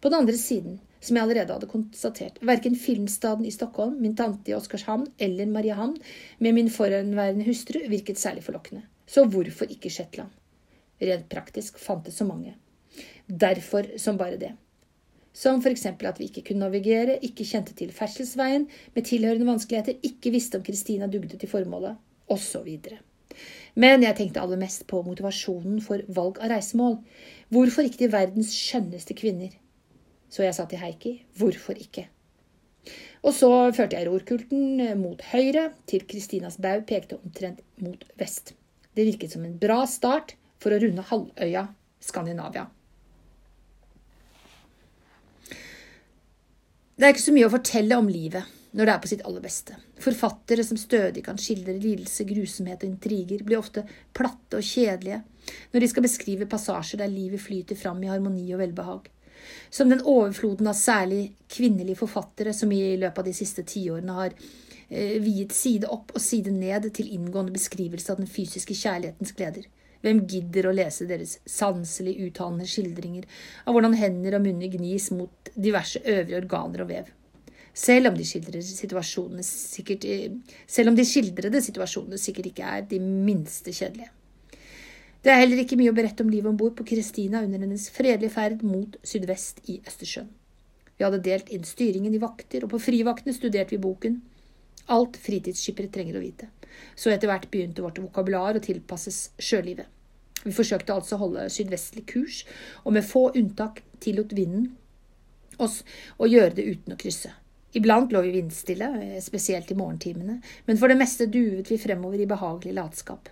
På 0.00 0.10
den 0.12 0.18
andre 0.20 0.36
siden, 0.36 0.80
som 1.00 1.16
jeg 1.16 1.24
allerede 1.24 1.54
hadde 1.54 1.70
konstatert, 1.70 2.40
verken 2.42 2.76
filmstaden 2.76 3.46
i 3.46 3.54
Stockholm, 3.54 3.96
min 4.02 4.16
tante 4.18 4.50
i 4.50 4.56
Oscarshamn 4.56 5.06
eller 5.18 5.46
Mariehamn 5.46 5.96
med 6.38 6.56
min 6.56 6.70
forhenværende 6.70 7.46
hustru 7.46 7.80
virket 7.88 8.18
særlig 8.18 8.44
forlokkende. 8.44 8.84
Så 9.06 9.24
hvorfor 9.24 9.70
ikke 9.70 9.90
Shetland? 9.90 10.34
Rent 11.00 11.28
praktisk 11.28 11.78
fantes 11.78 12.18
så 12.18 12.24
mange. 12.24 12.56
Derfor 13.26 13.86
som 14.00 14.18
bare 14.18 14.40
det 14.40 14.54
som 15.36 15.60
f.eks. 15.60 15.86
at 15.86 16.18
vi 16.18 16.30
ikke 16.30 16.46
kunne 16.48 16.64
navigere, 16.64 17.18
ikke 17.24 17.44
kjente 17.44 17.74
til 17.76 17.92
ferdselsveien 17.92 18.64
med 18.94 19.04
tilhørende 19.04 19.48
vanskeligheter, 19.48 19.98
ikke 20.08 20.32
visste 20.32 20.56
om 20.56 20.64
Kristina 20.64 21.08
dugde 21.12 21.36
til 21.36 21.50
formålet, 21.50 21.98
osv. 22.32 22.70
Men 23.76 24.04
jeg 24.04 24.16
tenkte 24.16 24.40
aller 24.40 24.56
mest 24.60 24.86
på 24.88 25.02
motivasjonen 25.04 25.82
for 25.84 26.00
valg 26.16 26.38
av 26.40 26.48
reisemål. 26.54 26.96
Hvorfor 27.52 27.84
ikke 27.84 28.06
til 28.06 28.12
verdens 28.14 28.54
skjønneste 28.56 29.16
kvinner? 29.18 29.52
Så 30.32 30.46
jeg 30.46 30.56
sa 30.56 30.64
til 30.68 30.80
Heikki 30.80 31.12
hvorfor 31.36 31.76
ikke? 31.76 32.06
Og 33.26 33.34
så 33.36 33.50
førte 33.76 33.98
jeg 33.98 34.08
rorkulten 34.08 34.80
mot 35.00 35.20
høyre, 35.32 35.70
til 35.90 36.06
Kristinas 36.08 36.56
baug 36.62 36.86
pekte 36.88 37.18
omtrent 37.18 37.60
mot 37.82 38.04
vest. 38.16 38.54
Det 38.96 39.04
virket 39.08 39.34
som 39.34 39.44
en 39.44 39.58
bra 39.60 39.82
start 39.90 40.36
for 40.62 40.72
å 40.72 40.80
runde 40.80 41.04
halvøya 41.10 41.66
Skandinavia. 42.00 42.68
Det 46.96 47.04
er 47.04 47.12
ikke 47.12 47.26
så 47.26 47.34
mye 47.36 47.48
å 47.50 47.52
fortelle 47.52 47.98
om 48.00 48.06
livet 48.08 48.55
når 48.76 48.84
det 48.84 48.92
er 48.92 49.00
på 49.00 49.08
sitt 49.08 49.24
aller 49.24 49.40
beste. 49.40 49.76
Forfattere 50.04 50.64
som 50.66 50.76
stødig 50.76 51.24
kan 51.24 51.38
skildre 51.40 51.78
lidelse, 51.80 52.26
grusomhet 52.28 52.84
og 52.84 52.90
intriger, 52.90 53.44
blir 53.44 53.60
ofte 53.60 53.86
platte 54.16 54.60
og 54.60 54.66
kjedelige 54.66 55.22
når 55.72 55.82
de 55.82 55.88
skal 55.88 56.04
beskrive 56.04 56.48
passasjer 56.50 57.00
der 57.00 57.12
livet 57.12 57.40
flyter 57.40 57.78
fram 57.78 58.02
i 58.04 58.10
harmoni 58.10 58.48
og 58.52 58.60
velbehag. 58.60 59.08
Som 59.70 59.92
den 59.92 60.02
overfloden 60.04 60.68
av 60.68 60.76
særlig 60.76 61.30
kvinnelige 61.52 62.02
forfattere 62.02 62.52
som 62.56 62.72
i 62.74 62.96
løpet 62.98 63.22
av 63.22 63.28
de 63.28 63.34
siste 63.36 63.64
tiårene 63.68 64.18
har 64.18 64.34
eh, 64.34 65.16
viet 65.22 65.54
side 65.56 65.88
opp 65.92 66.12
og 66.16 66.22
side 66.22 66.52
ned 66.52 66.90
til 66.96 67.12
inngående 67.14 67.54
beskrivelse 67.54 68.12
av 68.12 68.20
den 68.20 68.30
fysiske 68.30 68.76
kjærlighetens 68.76 69.36
gleder. 69.38 69.68
Hvem 70.04 70.26
gidder 70.28 70.68
å 70.68 70.74
lese 70.76 71.06
deres 71.08 71.38
sanselig 71.48 72.18
uttalende 72.26 72.66
skildringer 72.68 73.24
av 73.64 73.74
hvordan 73.74 73.96
hender 73.98 74.36
og 74.36 74.44
munner 74.44 74.70
gnis 74.70 75.08
mot 75.14 75.54
diverse 75.54 76.02
øvrige 76.04 76.42
organer 76.44 76.84
og 76.84 76.92
vev? 76.92 77.15
Selv 77.76 78.08
om 78.08 78.16
de 78.16 78.24
skildrede 78.24 78.64
situasjonene 78.64 79.44
sikkert, 79.44 80.06
om 80.88 80.96
de 80.96 81.04
skildrede 81.04 81.60
situasjonene 81.60 82.20
sikkert 82.20 82.48
ikke 82.50 82.70
er 82.76 82.86
de 82.88 83.00
minste 83.02 83.74
kjedelige. 83.76 84.08
Det 85.20 85.32
er 85.32 85.42
heller 85.42 85.60
ikke 85.60 85.76
mye 85.76 85.90
å 85.90 85.96
berette 85.96 86.22
om 86.22 86.30
livet 86.30 86.48
om 86.48 86.56
bord 86.56 86.76
på 86.78 86.86
Kristina 86.86 87.42
under 87.42 87.60
hennes 87.60 87.88
fredelige 87.92 88.32
ferd 88.32 88.62
mot 88.64 88.96
sydvest 89.04 89.60
i 89.68 89.80
Østersjøen. 89.82 90.30
Vi 90.96 91.04
hadde 91.04 91.20
delt 91.20 91.50
inn 91.52 91.66
styringen 91.66 92.14
i 92.14 92.20
vakter, 92.22 92.64
og 92.64 92.72
på 92.72 92.80
frivaktene 92.80 93.34
studerte 93.36 93.74
vi 93.74 93.82
boken 93.82 94.20
Alt 94.94 95.16
fritidsskippere 95.18 95.90
trenger 95.90 96.14
å 96.14 96.22
vite. 96.22 96.46
Så 96.94 97.10
etter 97.10 97.26
hvert 97.26 97.48
begynte 97.50 97.82
vårt 97.82 97.98
vokabular 97.98 98.54
å 98.54 98.62
tilpasses 98.62 99.32
sjølivet. 99.42 99.88
Vi 100.44 100.54
forsøkte 100.54 100.94
altså 100.94 101.16
å 101.16 101.24
holde 101.24 101.48
sydvestlig 101.50 102.04
kurs, 102.06 102.44
og 102.84 102.94
med 102.94 103.04
få 103.04 103.32
unntak 103.32 103.82
tillot 103.98 104.30
vinden 104.36 104.76
oss 105.58 105.80
å 106.22 106.28
gjøre 106.30 106.54
det 106.54 106.68
uten 106.70 106.94
å 106.94 107.00
krysse. 107.00 107.32
Iblant 107.74 108.12
lå 108.12 108.22
vi 108.22 108.30
vindstille, 108.36 108.88
spesielt 109.20 109.70
i 109.70 109.76
morgentimene, 109.76 110.38
men 110.66 110.78
for 110.78 110.88
det 110.88 110.98
meste 111.00 111.26
duvet 111.26 111.70
vi 111.70 111.80
fremover 111.80 112.22
i 112.22 112.28
behagelig 112.30 112.76
latskap. 112.76 113.28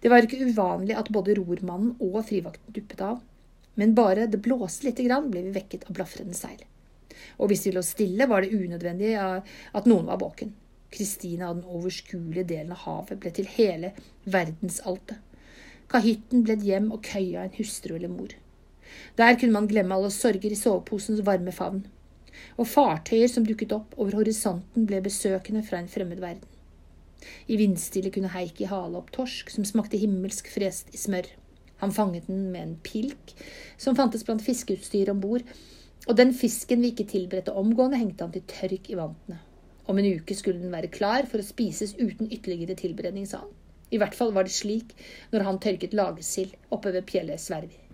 Det 0.00 0.10
var 0.12 0.24
ikke 0.24 0.46
uvanlig 0.46 0.96
at 0.96 1.10
både 1.12 1.34
rormannen 1.38 1.96
og 1.98 2.22
frivakten 2.28 2.74
duppet 2.74 3.02
av, 3.04 3.20
men 3.78 3.94
bare 3.94 4.26
det 4.30 4.40
blåste 4.42 4.88
lite 4.88 5.04
grann, 5.06 5.28
ble 5.30 5.44
vi 5.48 5.54
vekket 5.54 5.86
av 5.88 5.98
blafrende 5.98 6.36
seil. 6.38 6.62
Og 7.38 7.50
hvis 7.50 7.66
vi 7.66 7.74
lå 7.74 7.82
stille, 7.82 8.26
var 8.30 8.42
det 8.42 8.54
unødvendig 8.54 9.14
at 9.18 9.86
noen 9.90 10.08
var 10.08 10.20
våken. 10.22 10.54
Kristina 10.94 11.50
og 11.50 11.60
den 11.60 11.76
overskuelige 11.78 12.46
delen 12.48 12.72
av 12.72 12.84
havet 12.86 13.20
ble 13.20 13.32
til 13.36 13.50
hele 13.58 13.92
verdensaltet. 14.24 15.18
Kahytten 15.88 16.44
ble 16.44 16.56
et 16.56 16.64
hjem 16.64 16.90
og 16.94 17.02
køya 17.04 17.44
en 17.44 17.54
hustru 17.58 17.94
eller 17.96 18.12
mor. 18.12 18.32
Der 19.16 19.36
kunne 19.36 19.54
man 19.54 19.68
glemme 19.68 19.96
alle 19.96 20.10
sorger 20.12 20.52
i 20.52 20.58
soveposens 20.58 21.24
varme 21.24 21.52
favn. 21.52 21.84
Og 22.58 22.68
fartøyer 22.68 23.30
som 23.30 23.46
dukket 23.46 23.74
opp 23.76 23.96
over 23.96 24.20
horisonten, 24.20 24.86
ble 24.86 25.00
besøkende 25.04 25.64
fra 25.66 25.80
en 25.82 25.90
fremmed 25.90 26.22
verden. 26.22 26.46
I 27.50 27.58
vindstille 27.58 28.12
kunne 28.14 28.30
Heikki 28.32 28.68
hale 28.70 28.98
opp 29.00 29.10
torsk 29.14 29.50
som 29.50 29.66
smakte 29.66 30.00
himmelsk 30.00 30.50
frest 30.52 30.92
i 30.94 31.00
smør. 31.00 31.26
Han 31.82 31.94
fanget 31.94 32.26
den 32.26 32.48
med 32.52 32.62
en 32.62 32.78
pilk 32.82 33.34
som 33.76 33.96
fantes 33.98 34.24
blant 34.26 34.42
fiskeutstyret 34.42 35.12
om 35.14 35.20
bord, 35.22 35.44
og 36.06 36.16
den 36.16 36.32
fisken 36.34 36.82
vi 36.82 36.92
ikke 36.92 37.08
tilberedte 37.10 37.54
omgående, 37.58 37.98
hengte 38.00 38.24
han 38.24 38.34
til 38.34 38.46
tørk 38.48 38.90
i 38.90 38.98
vantene. 38.98 39.40
Om 39.88 39.98
en 39.98 40.10
uke 40.18 40.36
skulle 40.36 40.60
den 40.60 40.72
være 40.72 40.90
klar 40.92 41.26
for 41.28 41.40
å 41.40 41.46
spises 41.46 41.94
uten 41.98 42.30
ytterligere 42.30 42.76
tilberedning, 42.78 43.26
sa 43.28 43.42
han. 43.44 43.52
I 43.90 44.00
hvert 44.00 44.16
fall 44.16 44.34
var 44.36 44.44
det 44.44 44.52
slik 44.52 44.92
når 45.32 45.46
han 45.46 45.60
tørket 45.64 45.96
lagesild 45.96 46.56
oppe 46.74 46.92
ved 46.92 47.06
Pjelle 47.08 47.38
Svervi. 47.40 47.87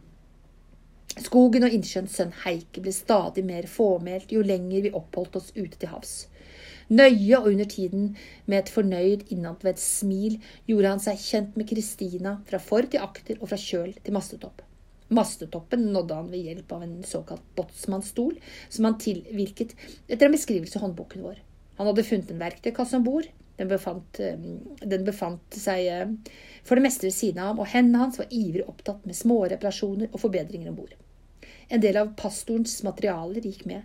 Skogen 1.14 1.62
og 1.62 1.70
innsjøens 1.70 2.16
sønn 2.18 2.32
Heike 2.42 2.82
ble 2.82 2.90
stadig 2.94 3.44
mer 3.46 3.68
fåmælt 3.70 4.32
jo 4.34 4.40
lenger 4.42 4.82
vi 4.82 4.90
oppholdt 4.98 5.36
oss 5.38 5.52
ute 5.54 5.76
til 5.78 5.92
havs. 5.92 6.14
Nøye 6.90 7.38
og 7.38 7.46
under 7.52 7.68
tiden 7.70 8.08
med 8.50 8.58
et 8.58 8.72
fornøyd 8.74 9.22
innadvendt 9.32 9.80
smil 9.80 10.40
gjorde 10.66 10.90
han 10.90 11.02
seg 11.04 11.22
kjent 11.22 11.54
med 11.56 11.68
Kristina 11.70 12.34
fra 12.48 12.58
for 12.60 12.90
til 12.90 13.04
akter 13.04 13.38
og 13.38 13.52
fra 13.52 13.60
kjøl 13.60 13.94
til 14.02 14.16
mastetopp. 14.16 14.64
Mastetoppen 15.14 15.86
nådde 15.94 16.18
han 16.18 16.32
ved 16.32 16.48
hjelp 16.48 16.74
av 16.74 16.82
en 16.82 16.98
såkalt 17.06 17.46
båtsmannsstol 17.56 18.34
som 18.66 18.90
han 18.90 18.98
tilvirket 18.98 19.76
etter 20.08 20.26
en 20.26 20.34
beskrivelse 20.34 20.80
i 20.80 20.82
håndboken 20.82 21.22
vår. 21.28 21.38
Han 21.78 21.92
hadde 21.92 22.06
funnet 22.10 22.34
en 22.34 22.42
verktøykasse 22.42 22.98
om 22.98 23.06
bord, 23.06 23.30
den 23.60 23.70
eh, 23.70 24.44
den 24.82 25.06
befant, 25.06 25.46
seg 25.54 25.86
eh, 25.86 26.36
for 26.66 26.74
det 26.74 26.88
meste 26.88 27.06
ved 27.06 27.14
siden 27.14 27.42
av 27.42 27.52
ham, 27.52 27.62
og 27.62 27.70
hendene 27.70 28.02
hans 28.02 28.18
var 28.18 28.34
ivrig 28.34 28.66
opptatt 28.66 29.06
med 29.06 29.18
små 29.18 29.44
reparasjoner 29.46 30.10
og 30.10 30.22
forbedringer 30.26 30.72
om 30.72 30.82
bord. 30.82 30.94
En 31.68 31.80
del 31.80 31.96
av 32.00 32.12
pastorens 32.18 32.82
materialer 32.86 33.46
gikk 33.46 33.64
med, 33.70 33.82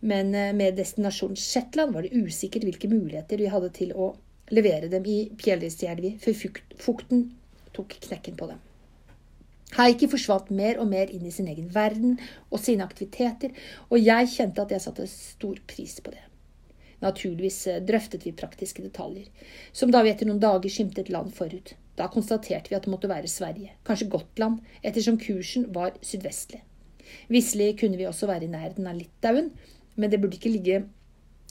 men 0.00 0.34
eh, 0.34 0.52
med 0.56 0.76
destinasjonen 0.80 1.38
Shetland 1.38 1.94
var 1.94 2.06
det 2.06 2.16
usikkert 2.16 2.66
hvilke 2.66 2.90
muligheter 2.90 3.38
vi 3.38 3.50
hadde 3.52 3.70
til 3.76 3.94
å 3.94 4.12
levere 4.52 4.90
dem 4.92 5.06
i 5.08 5.18
Pjellisjärvi 5.38 6.16
før 6.22 6.38
fukten 6.82 7.30
tok 7.76 7.96
knekken 8.08 8.36
på 8.36 8.50
dem. 8.50 8.60
Heikki 9.72 10.08
forsvant 10.12 10.50
mer 10.52 10.80
og 10.82 10.90
mer 10.90 11.08
inn 11.08 11.24
i 11.24 11.32
sin 11.32 11.48
egen 11.48 11.70
verden 11.72 12.18
og 12.50 12.60
sine 12.60 12.84
aktiviteter, 12.84 13.54
og 13.88 14.02
jeg 14.02 14.28
kjente 14.34 14.64
at 14.64 14.74
jeg 14.74 14.84
satte 14.84 15.06
stor 15.08 15.62
pris 15.70 15.94
på 16.04 16.12
det. 16.12 16.24
Naturligvis 17.02 17.60
eh, 17.70 17.80
drøftet 17.86 18.26
vi 18.26 18.34
praktiske 18.36 18.84
detaljer, 18.84 19.30
som 19.72 19.94
da 19.94 20.02
vi 20.04 20.12
etter 20.12 20.28
noen 20.28 20.42
dager 20.42 20.72
skimtet 20.72 21.08
land 21.12 21.32
forut. 21.36 21.72
Da 21.96 22.10
konstaterte 22.12 22.72
vi 22.72 22.76
at 22.76 22.84
det 22.86 22.92
måtte 22.92 23.10
være 23.10 23.30
Sverige, 23.30 23.72
kanskje 23.86 24.10
Gotland, 24.12 24.60
ettersom 24.82 25.18
kursen 25.20 25.70
var 25.74 25.96
sydvestlig. 26.04 26.62
Visselig 27.32 27.76
kunne 27.80 28.00
vi 28.00 28.08
også 28.08 28.28
være 28.30 28.46
i 28.46 28.52
nærheten 28.52 28.88
av 28.88 28.98
Litauen, 28.98 29.50
men 29.96 30.12
det 30.12 30.20
burde 30.22 30.38
ikke 30.38 30.52
ligge 30.52 30.82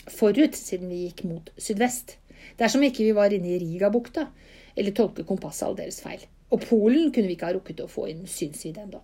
forut, 0.09 0.57
siden 0.57 0.89
vi 0.89 1.05
gikk 1.07 1.25
mot 1.29 1.51
sydvest. 1.61 2.17
Dersom 2.59 2.83
ikke 2.85 3.05
vi 3.05 3.15
var 3.15 3.33
inne 3.33 3.53
i 3.53 3.59
Rigabukta, 3.61 4.27
eller 4.75 4.95
tolket 4.97 5.27
kompasset 5.29 5.67
aldeles 5.67 6.01
feil. 6.03 6.23
Og 6.51 6.63
Polen 6.65 7.11
kunne 7.13 7.29
vi 7.29 7.37
ikke 7.37 7.49
ha 7.49 7.55
rukket 7.55 7.83
å 7.83 7.89
få 7.91 8.07
inn 8.11 8.25
synsvidde 8.27 8.83
ennå. 8.85 9.01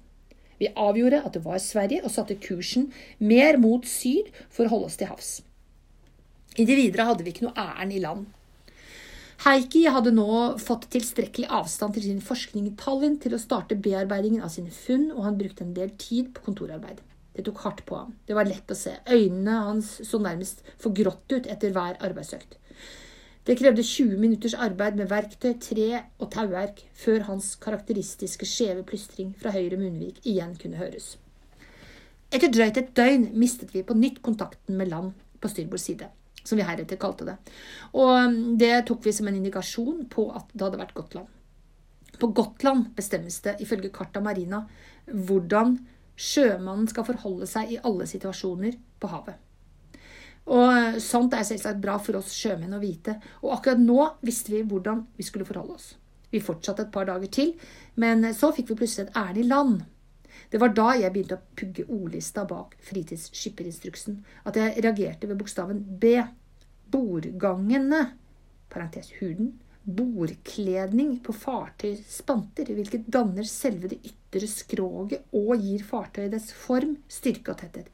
Vi 0.58 0.72
avgjorde 0.74 1.22
at 1.22 1.36
det 1.38 1.44
var 1.46 1.62
Sverige, 1.62 2.02
og 2.04 2.12
satte 2.12 2.40
kursen 2.42 2.90
mer 3.20 3.60
mot 3.62 3.86
syd 3.88 4.32
for 4.50 4.66
å 4.66 4.74
holde 4.74 4.90
oss 4.90 4.98
til 5.00 5.12
havs. 5.12 5.30
Inntil 6.58 6.80
videre 6.82 7.06
hadde 7.12 7.26
vi 7.26 7.36
ikke 7.36 7.46
noe 7.46 7.62
ærend 7.62 7.94
i 7.94 8.02
land. 8.02 8.26
Heikki 9.46 9.84
hadde 9.94 10.12
nå 10.18 10.30
fått 10.58 10.88
tilstrekkelig 10.94 11.50
avstand 11.54 11.94
til 11.94 12.08
sin 12.08 12.24
forskning 12.26 12.66
i 12.66 12.76
Tallinn 12.80 13.20
til 13.22 13.36
å 13.38 13.42
starte 13.42 13.78
bearbeidingen 13.78 14.42
av 14.42 14.50
sine 14.50 14.74
funn, 14.74 15.12
og 15.14 15.28
han 15.28 15.38
brukte 15.38 15.62
en 15.66 15.76
del 15.78 15.92
tid 16.02 16.32
på 16.34 16.48
kontorarbeid. 16.48 17.04
Det 17.38 17.46
tok 17.46 17.62
hardt 17.62 17.84
på 17.86 18.00
ham. 18.00 18.16
Det 18.26 18.34
var 18.34 18.50
lett 18.50 18.74
å 18.74 18.78
se. 18.78 18.96
Øynene 19.06 19.60
hans 19.68 19.92
så 20.10 20.18
nærmest 20.18 20.66
forgrått 20.82 21.36
ut 21.36 21.50
etter 21.54 21.76
hver 21.76 22.00
arbeidsøkt. 22.02 22.58
Det 23.48 23.56
krevde 23.62 23.86
20 23.86 24.18
minutters 24.20 24.58
arbeid 24.58 24.98
med 24.98 25.08
verktøy, 25.14 25.54
tre 25.62 26.02
og 26.18 26.32
tauverk 26.34 26.82
før 26.98 27.30
hans 27.30 27.54
karakteristiske 27.62 28.50
skjeve 28.50 28.84
plystring 28.90 29.36
fra 29.38 29.54
høyre 29.54 29.78
munnvik 29.80 30.18
igjen 30.26 30.58
kunne 30.60 30.82
høres. 30.82 31.14
Etter 32.34 32.52
drøyt 32.52 32.82
et 32.82 32.90
døgn 32.98 33.30
mistet 33.40 33.70
vi 33.72 33.86
på 33.88 33.96
nytt 33.96 34.20
kontakten 34.26 34.76
med 34.82 34.90
land 34.92 35.14
på 35.40 35.54
styrbord 35.54 35.80
side, 35.80 36.10
som 36.48 36.60
vi 36.60 36.66
heretter 36.68 37.00
kalte 37.02 37.28
det, 37.28 37.36
og 38.00 38.38
det 38.60 38.86
tok 38.88 39.04
vi 39.06 39.16
som 39.16 39.28
en 39.28 39.40
indikasjon 39.40 40.06
på 40.12 40.30
at 40.32 40.54
det 40.54 40.64
hadde 40.64 40.80
vært 40.82 40.96
Gotland. 40.98 41.34
På 42.18 42.32
Gotland 42.34 42.94
bestemmes 42.98 43.42
det, 43.46 43.58
ifølge 43.62 43.92
Carta 43.94 44.24
Marina, 44.24 44.64
hvordan 45.12 45.76
sjømannen 46.18 46.88
skal 46.90 47.06
forholde 47.06 47.46
seg 47.50 47.76
i 47.76 47.82
alle 47.86 48.08
situasjoner 48.10 48.80
på 48.98 49.12
havet. 49.12 49.38
Og 50.48 50.98
Sånt 51.04 51.36
er 51.36 51.46
selvsagt 51.46 51.82
bra 51.84 51.98
for 52.00 52.18
oss 52.22 52.32
sjømenn 52.34 52.78
å 52.78 52.82
vite, 52.82 53.18
og 53.44 53.58
akkurat 53.58 53.84
nå 53.84 54.00
visste 54.26 54.54
vi 54.54 54.64
hvordan 54.64 55.04
vi 55.18 55.26
skulle 55.28 55.46
forholde 55.48 55.76
oss. 55.76 55.92
Vi 56.32 56.44
fortsatte 56.44 56.88
et 56.88 56.94
par 56.94 57.08
dager 57.08 57.32
til, 57.32 57.54
men 58.00 58.26
så 58.36 58.54
fikk 58.56 58.72
vi 58.72 58.80
plutselig 58.82 59.08
et 59.08 59.20
ærend 59.20 59.44
i 59.44 59.48
land. 59.48 59.78
Det 60.52 60.62
var 60.62 60.74
da 60.76 60.90
jeg 60.98 61.14
begynte 61.14 61.38
å 61.38 61.56
pugge 61.60 61.86
ordlista 61.88 62.46
bak 62.48 62.76
fritidsskipperinstruksen, 62.88 64.20
at 64.48 64.60
jeg 64.60 64.84
reagerte 64.84 65.30
ved 65.30 65.40
bokstaven 65.40 65.82
B. 66.02 66.18
Bordgangene, 66.92 68.04
parentes 68.72 69.12
huden, 69.20 69.56
bordkledning 69.88 71.18
på 71.24 71.36
fartøyspanter, 71.36 72.72
hvilket 72.76 73.08
danner 73.12 73.48
selve 73.48 73.92
det 73.92 74.02
ytre 74.08 74.48
skroget 74.52 75.36
og 75.36 75.54
gir 75.64 75.84
fartøyet 75.88 76.34
dets 76.36 76.52
form, 76.56 76.98
styrke 77.12 77.54
og 77.54 77.62
tetthet 77.62 77.92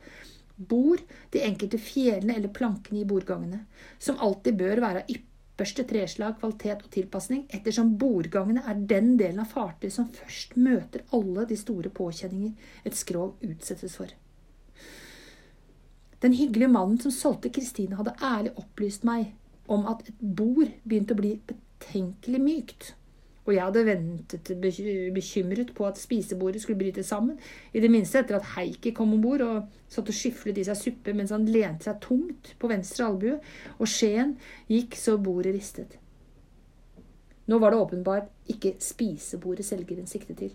bord, 0.55 1.01
de 1.33 1.41
enkelte 1.45 1.79
fjellene 1.81 2.37
eller 2.37 2.53
plankene 2.53 3.01
i 3.01 3.07
bordgangene, 3.09 3.63
som 3.99 4.19
alltid 4.21 4.57
bør 4.59 4.81
være 4.83 5.03
av 5.03 5.15
ypperste 5.53 5.83
treslag, 5.85 6.39
kvalitet 6.39 6.81
og 6.81 6.89
tilpasning, 6.89 7.43
ettersom 7.53 7.91
bordgangene 8.01 8.63
er 8.65 8.79
den 8.89 9.13
delen 9.19 9.43
av 9.43 9.51
fartøyet 9.53 9.93
som 9.93 10.09
først 10.09 10.55
møter 10.57 11.03
alle 11.13 11.45
de 11.45 11.57
store 11.57 11.91
påkjenninger 11.93 12.87
et 12.89 12.97
skrog 12.97 13.37
utsettes 13.45 13.95
for. 13.99 14.09
Den 16.25 16.33
hyggelige 16.33 16.71
mannen 16.73 16.97
som 16.99 17.11
solgte 17.13 17.51
Kristine, 17.53 17.99
hadde 17.99 18.15
ærlig 18.23 18.55
opplyst 18.57 19.05
meg 19.05 19.33
om 19.69 19.85
at 19.91 20.01
et 20.07 20.19
bord 20.19 20.71
begynte 20.87 21.13
å 21.13 21.21
bli 21.21 21.35
betenkelig 21.45 22.41
mykt. 22.41 22.93
Og 23.43 23.51
jeg 23.51 23.63
hadde 23.63 23.85
ventet 23.85 24.51
bekymret 25.13 25.73
på 25.75 25.85
at 25.87 25.99
spisebordet 25.99 26.61
skulle 26.63 26.79
bryte 26.79 27.03
sammen, 27.03 27.39
i 27.73 27.81
det 27.83 27.91
minste 27.91 28.21
etter 28.21 28.37
at 28.37 28.53
Heikki 28.53 28.93
kom 28.95 29.11
om 29.13 29.23
bord 29.23 29.43
og 29.43 29.65
satt 29.91 30.07
og 30.07 30.15
skyflet 30.15 30.61
i 30.61 30.63
seg 30.67 30.79
suppe 30.79 31.15
mens 31.15 31.33
han 31.35 31.49
lente 31.51 31.89
seg 31.89 31.99
tungt 32.05 32.53
på 32.59 32.69
venstre 32.71 33.09
albue, 33.09 33.41
og 33.79 33.91
skjeen 33.91 34.37
gikk 34.71 34.95
så 34.99 35.17
bordet 35.19 35.55
ristet. 35.57 35.97
Nå 37.51 37.59
var 37.59 37.73
det 37.73 37.81
åpenbart 37.83 38.31
ikke 38.53 38.77
spisebordet 38.79 39.67
selgeren 39.67 40.07
siktet 40.07 40.39
til, 40.39 40.53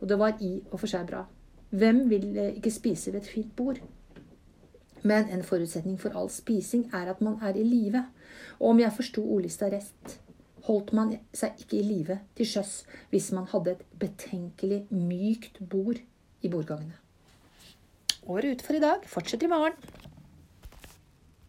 og 0.00 0.08
det 0.10 0.18
var 0.18 0.42
i 0.42 0.56
og 0.72 0.80
for 0.80 0.90
seg 0.90 1.06
bra. 1.06 1.22
Hvem 1.70 2.08
vil 2.10 2.34
ikke 2.56 2.74
spise 2.74 3.12
ved 3.14 3.22
et 3.22 3.30
fint 3.30 3.54
bord? 3.56 3.78
Men 5.02 5.30
en 5.30 5.46
forutsetning 5.46 6.00
for 6.00 6.14
all 6.18 6.28
spising 6.30 6.90
er 6.94 7.08
at 7.10 7.22
man 7.22 7.38
er 7.42 7.54
i 7.58 7.62
live, 7.62 8.02
og 8.58 8.74
om 8.74 8.82
jeg 8.82 8.94
forsto 8.98 9.22
ordlista 9.22 9.70
rett, 9.70 10.18
holdt 10.66 10.92
man 10.96 11.16
seg 11.36 11.58
ikke 11.64 11.78
i 11.80 11.86
live 11.86 12.18
til 12.38 12.48
sjøs 12.54 12.74
hvis 13.12 13.30
man 13.36 13.48
hadde 13.52 13.76
et 13.76 13.86
betenkelig 14.02 14.84
mykt 14.90 15.60
bord 15.72 15.98
i 16.42 16.50
bordgangene. 16.50 16.98
Året 18.30 18.54
ut 18.54 18.62
for 18.62 18.78
i 18.78 18.82
dag 18.82 19.06
fortsetter 19.10 19.48
i 19.48 19.50
morgen. 19.50 19.74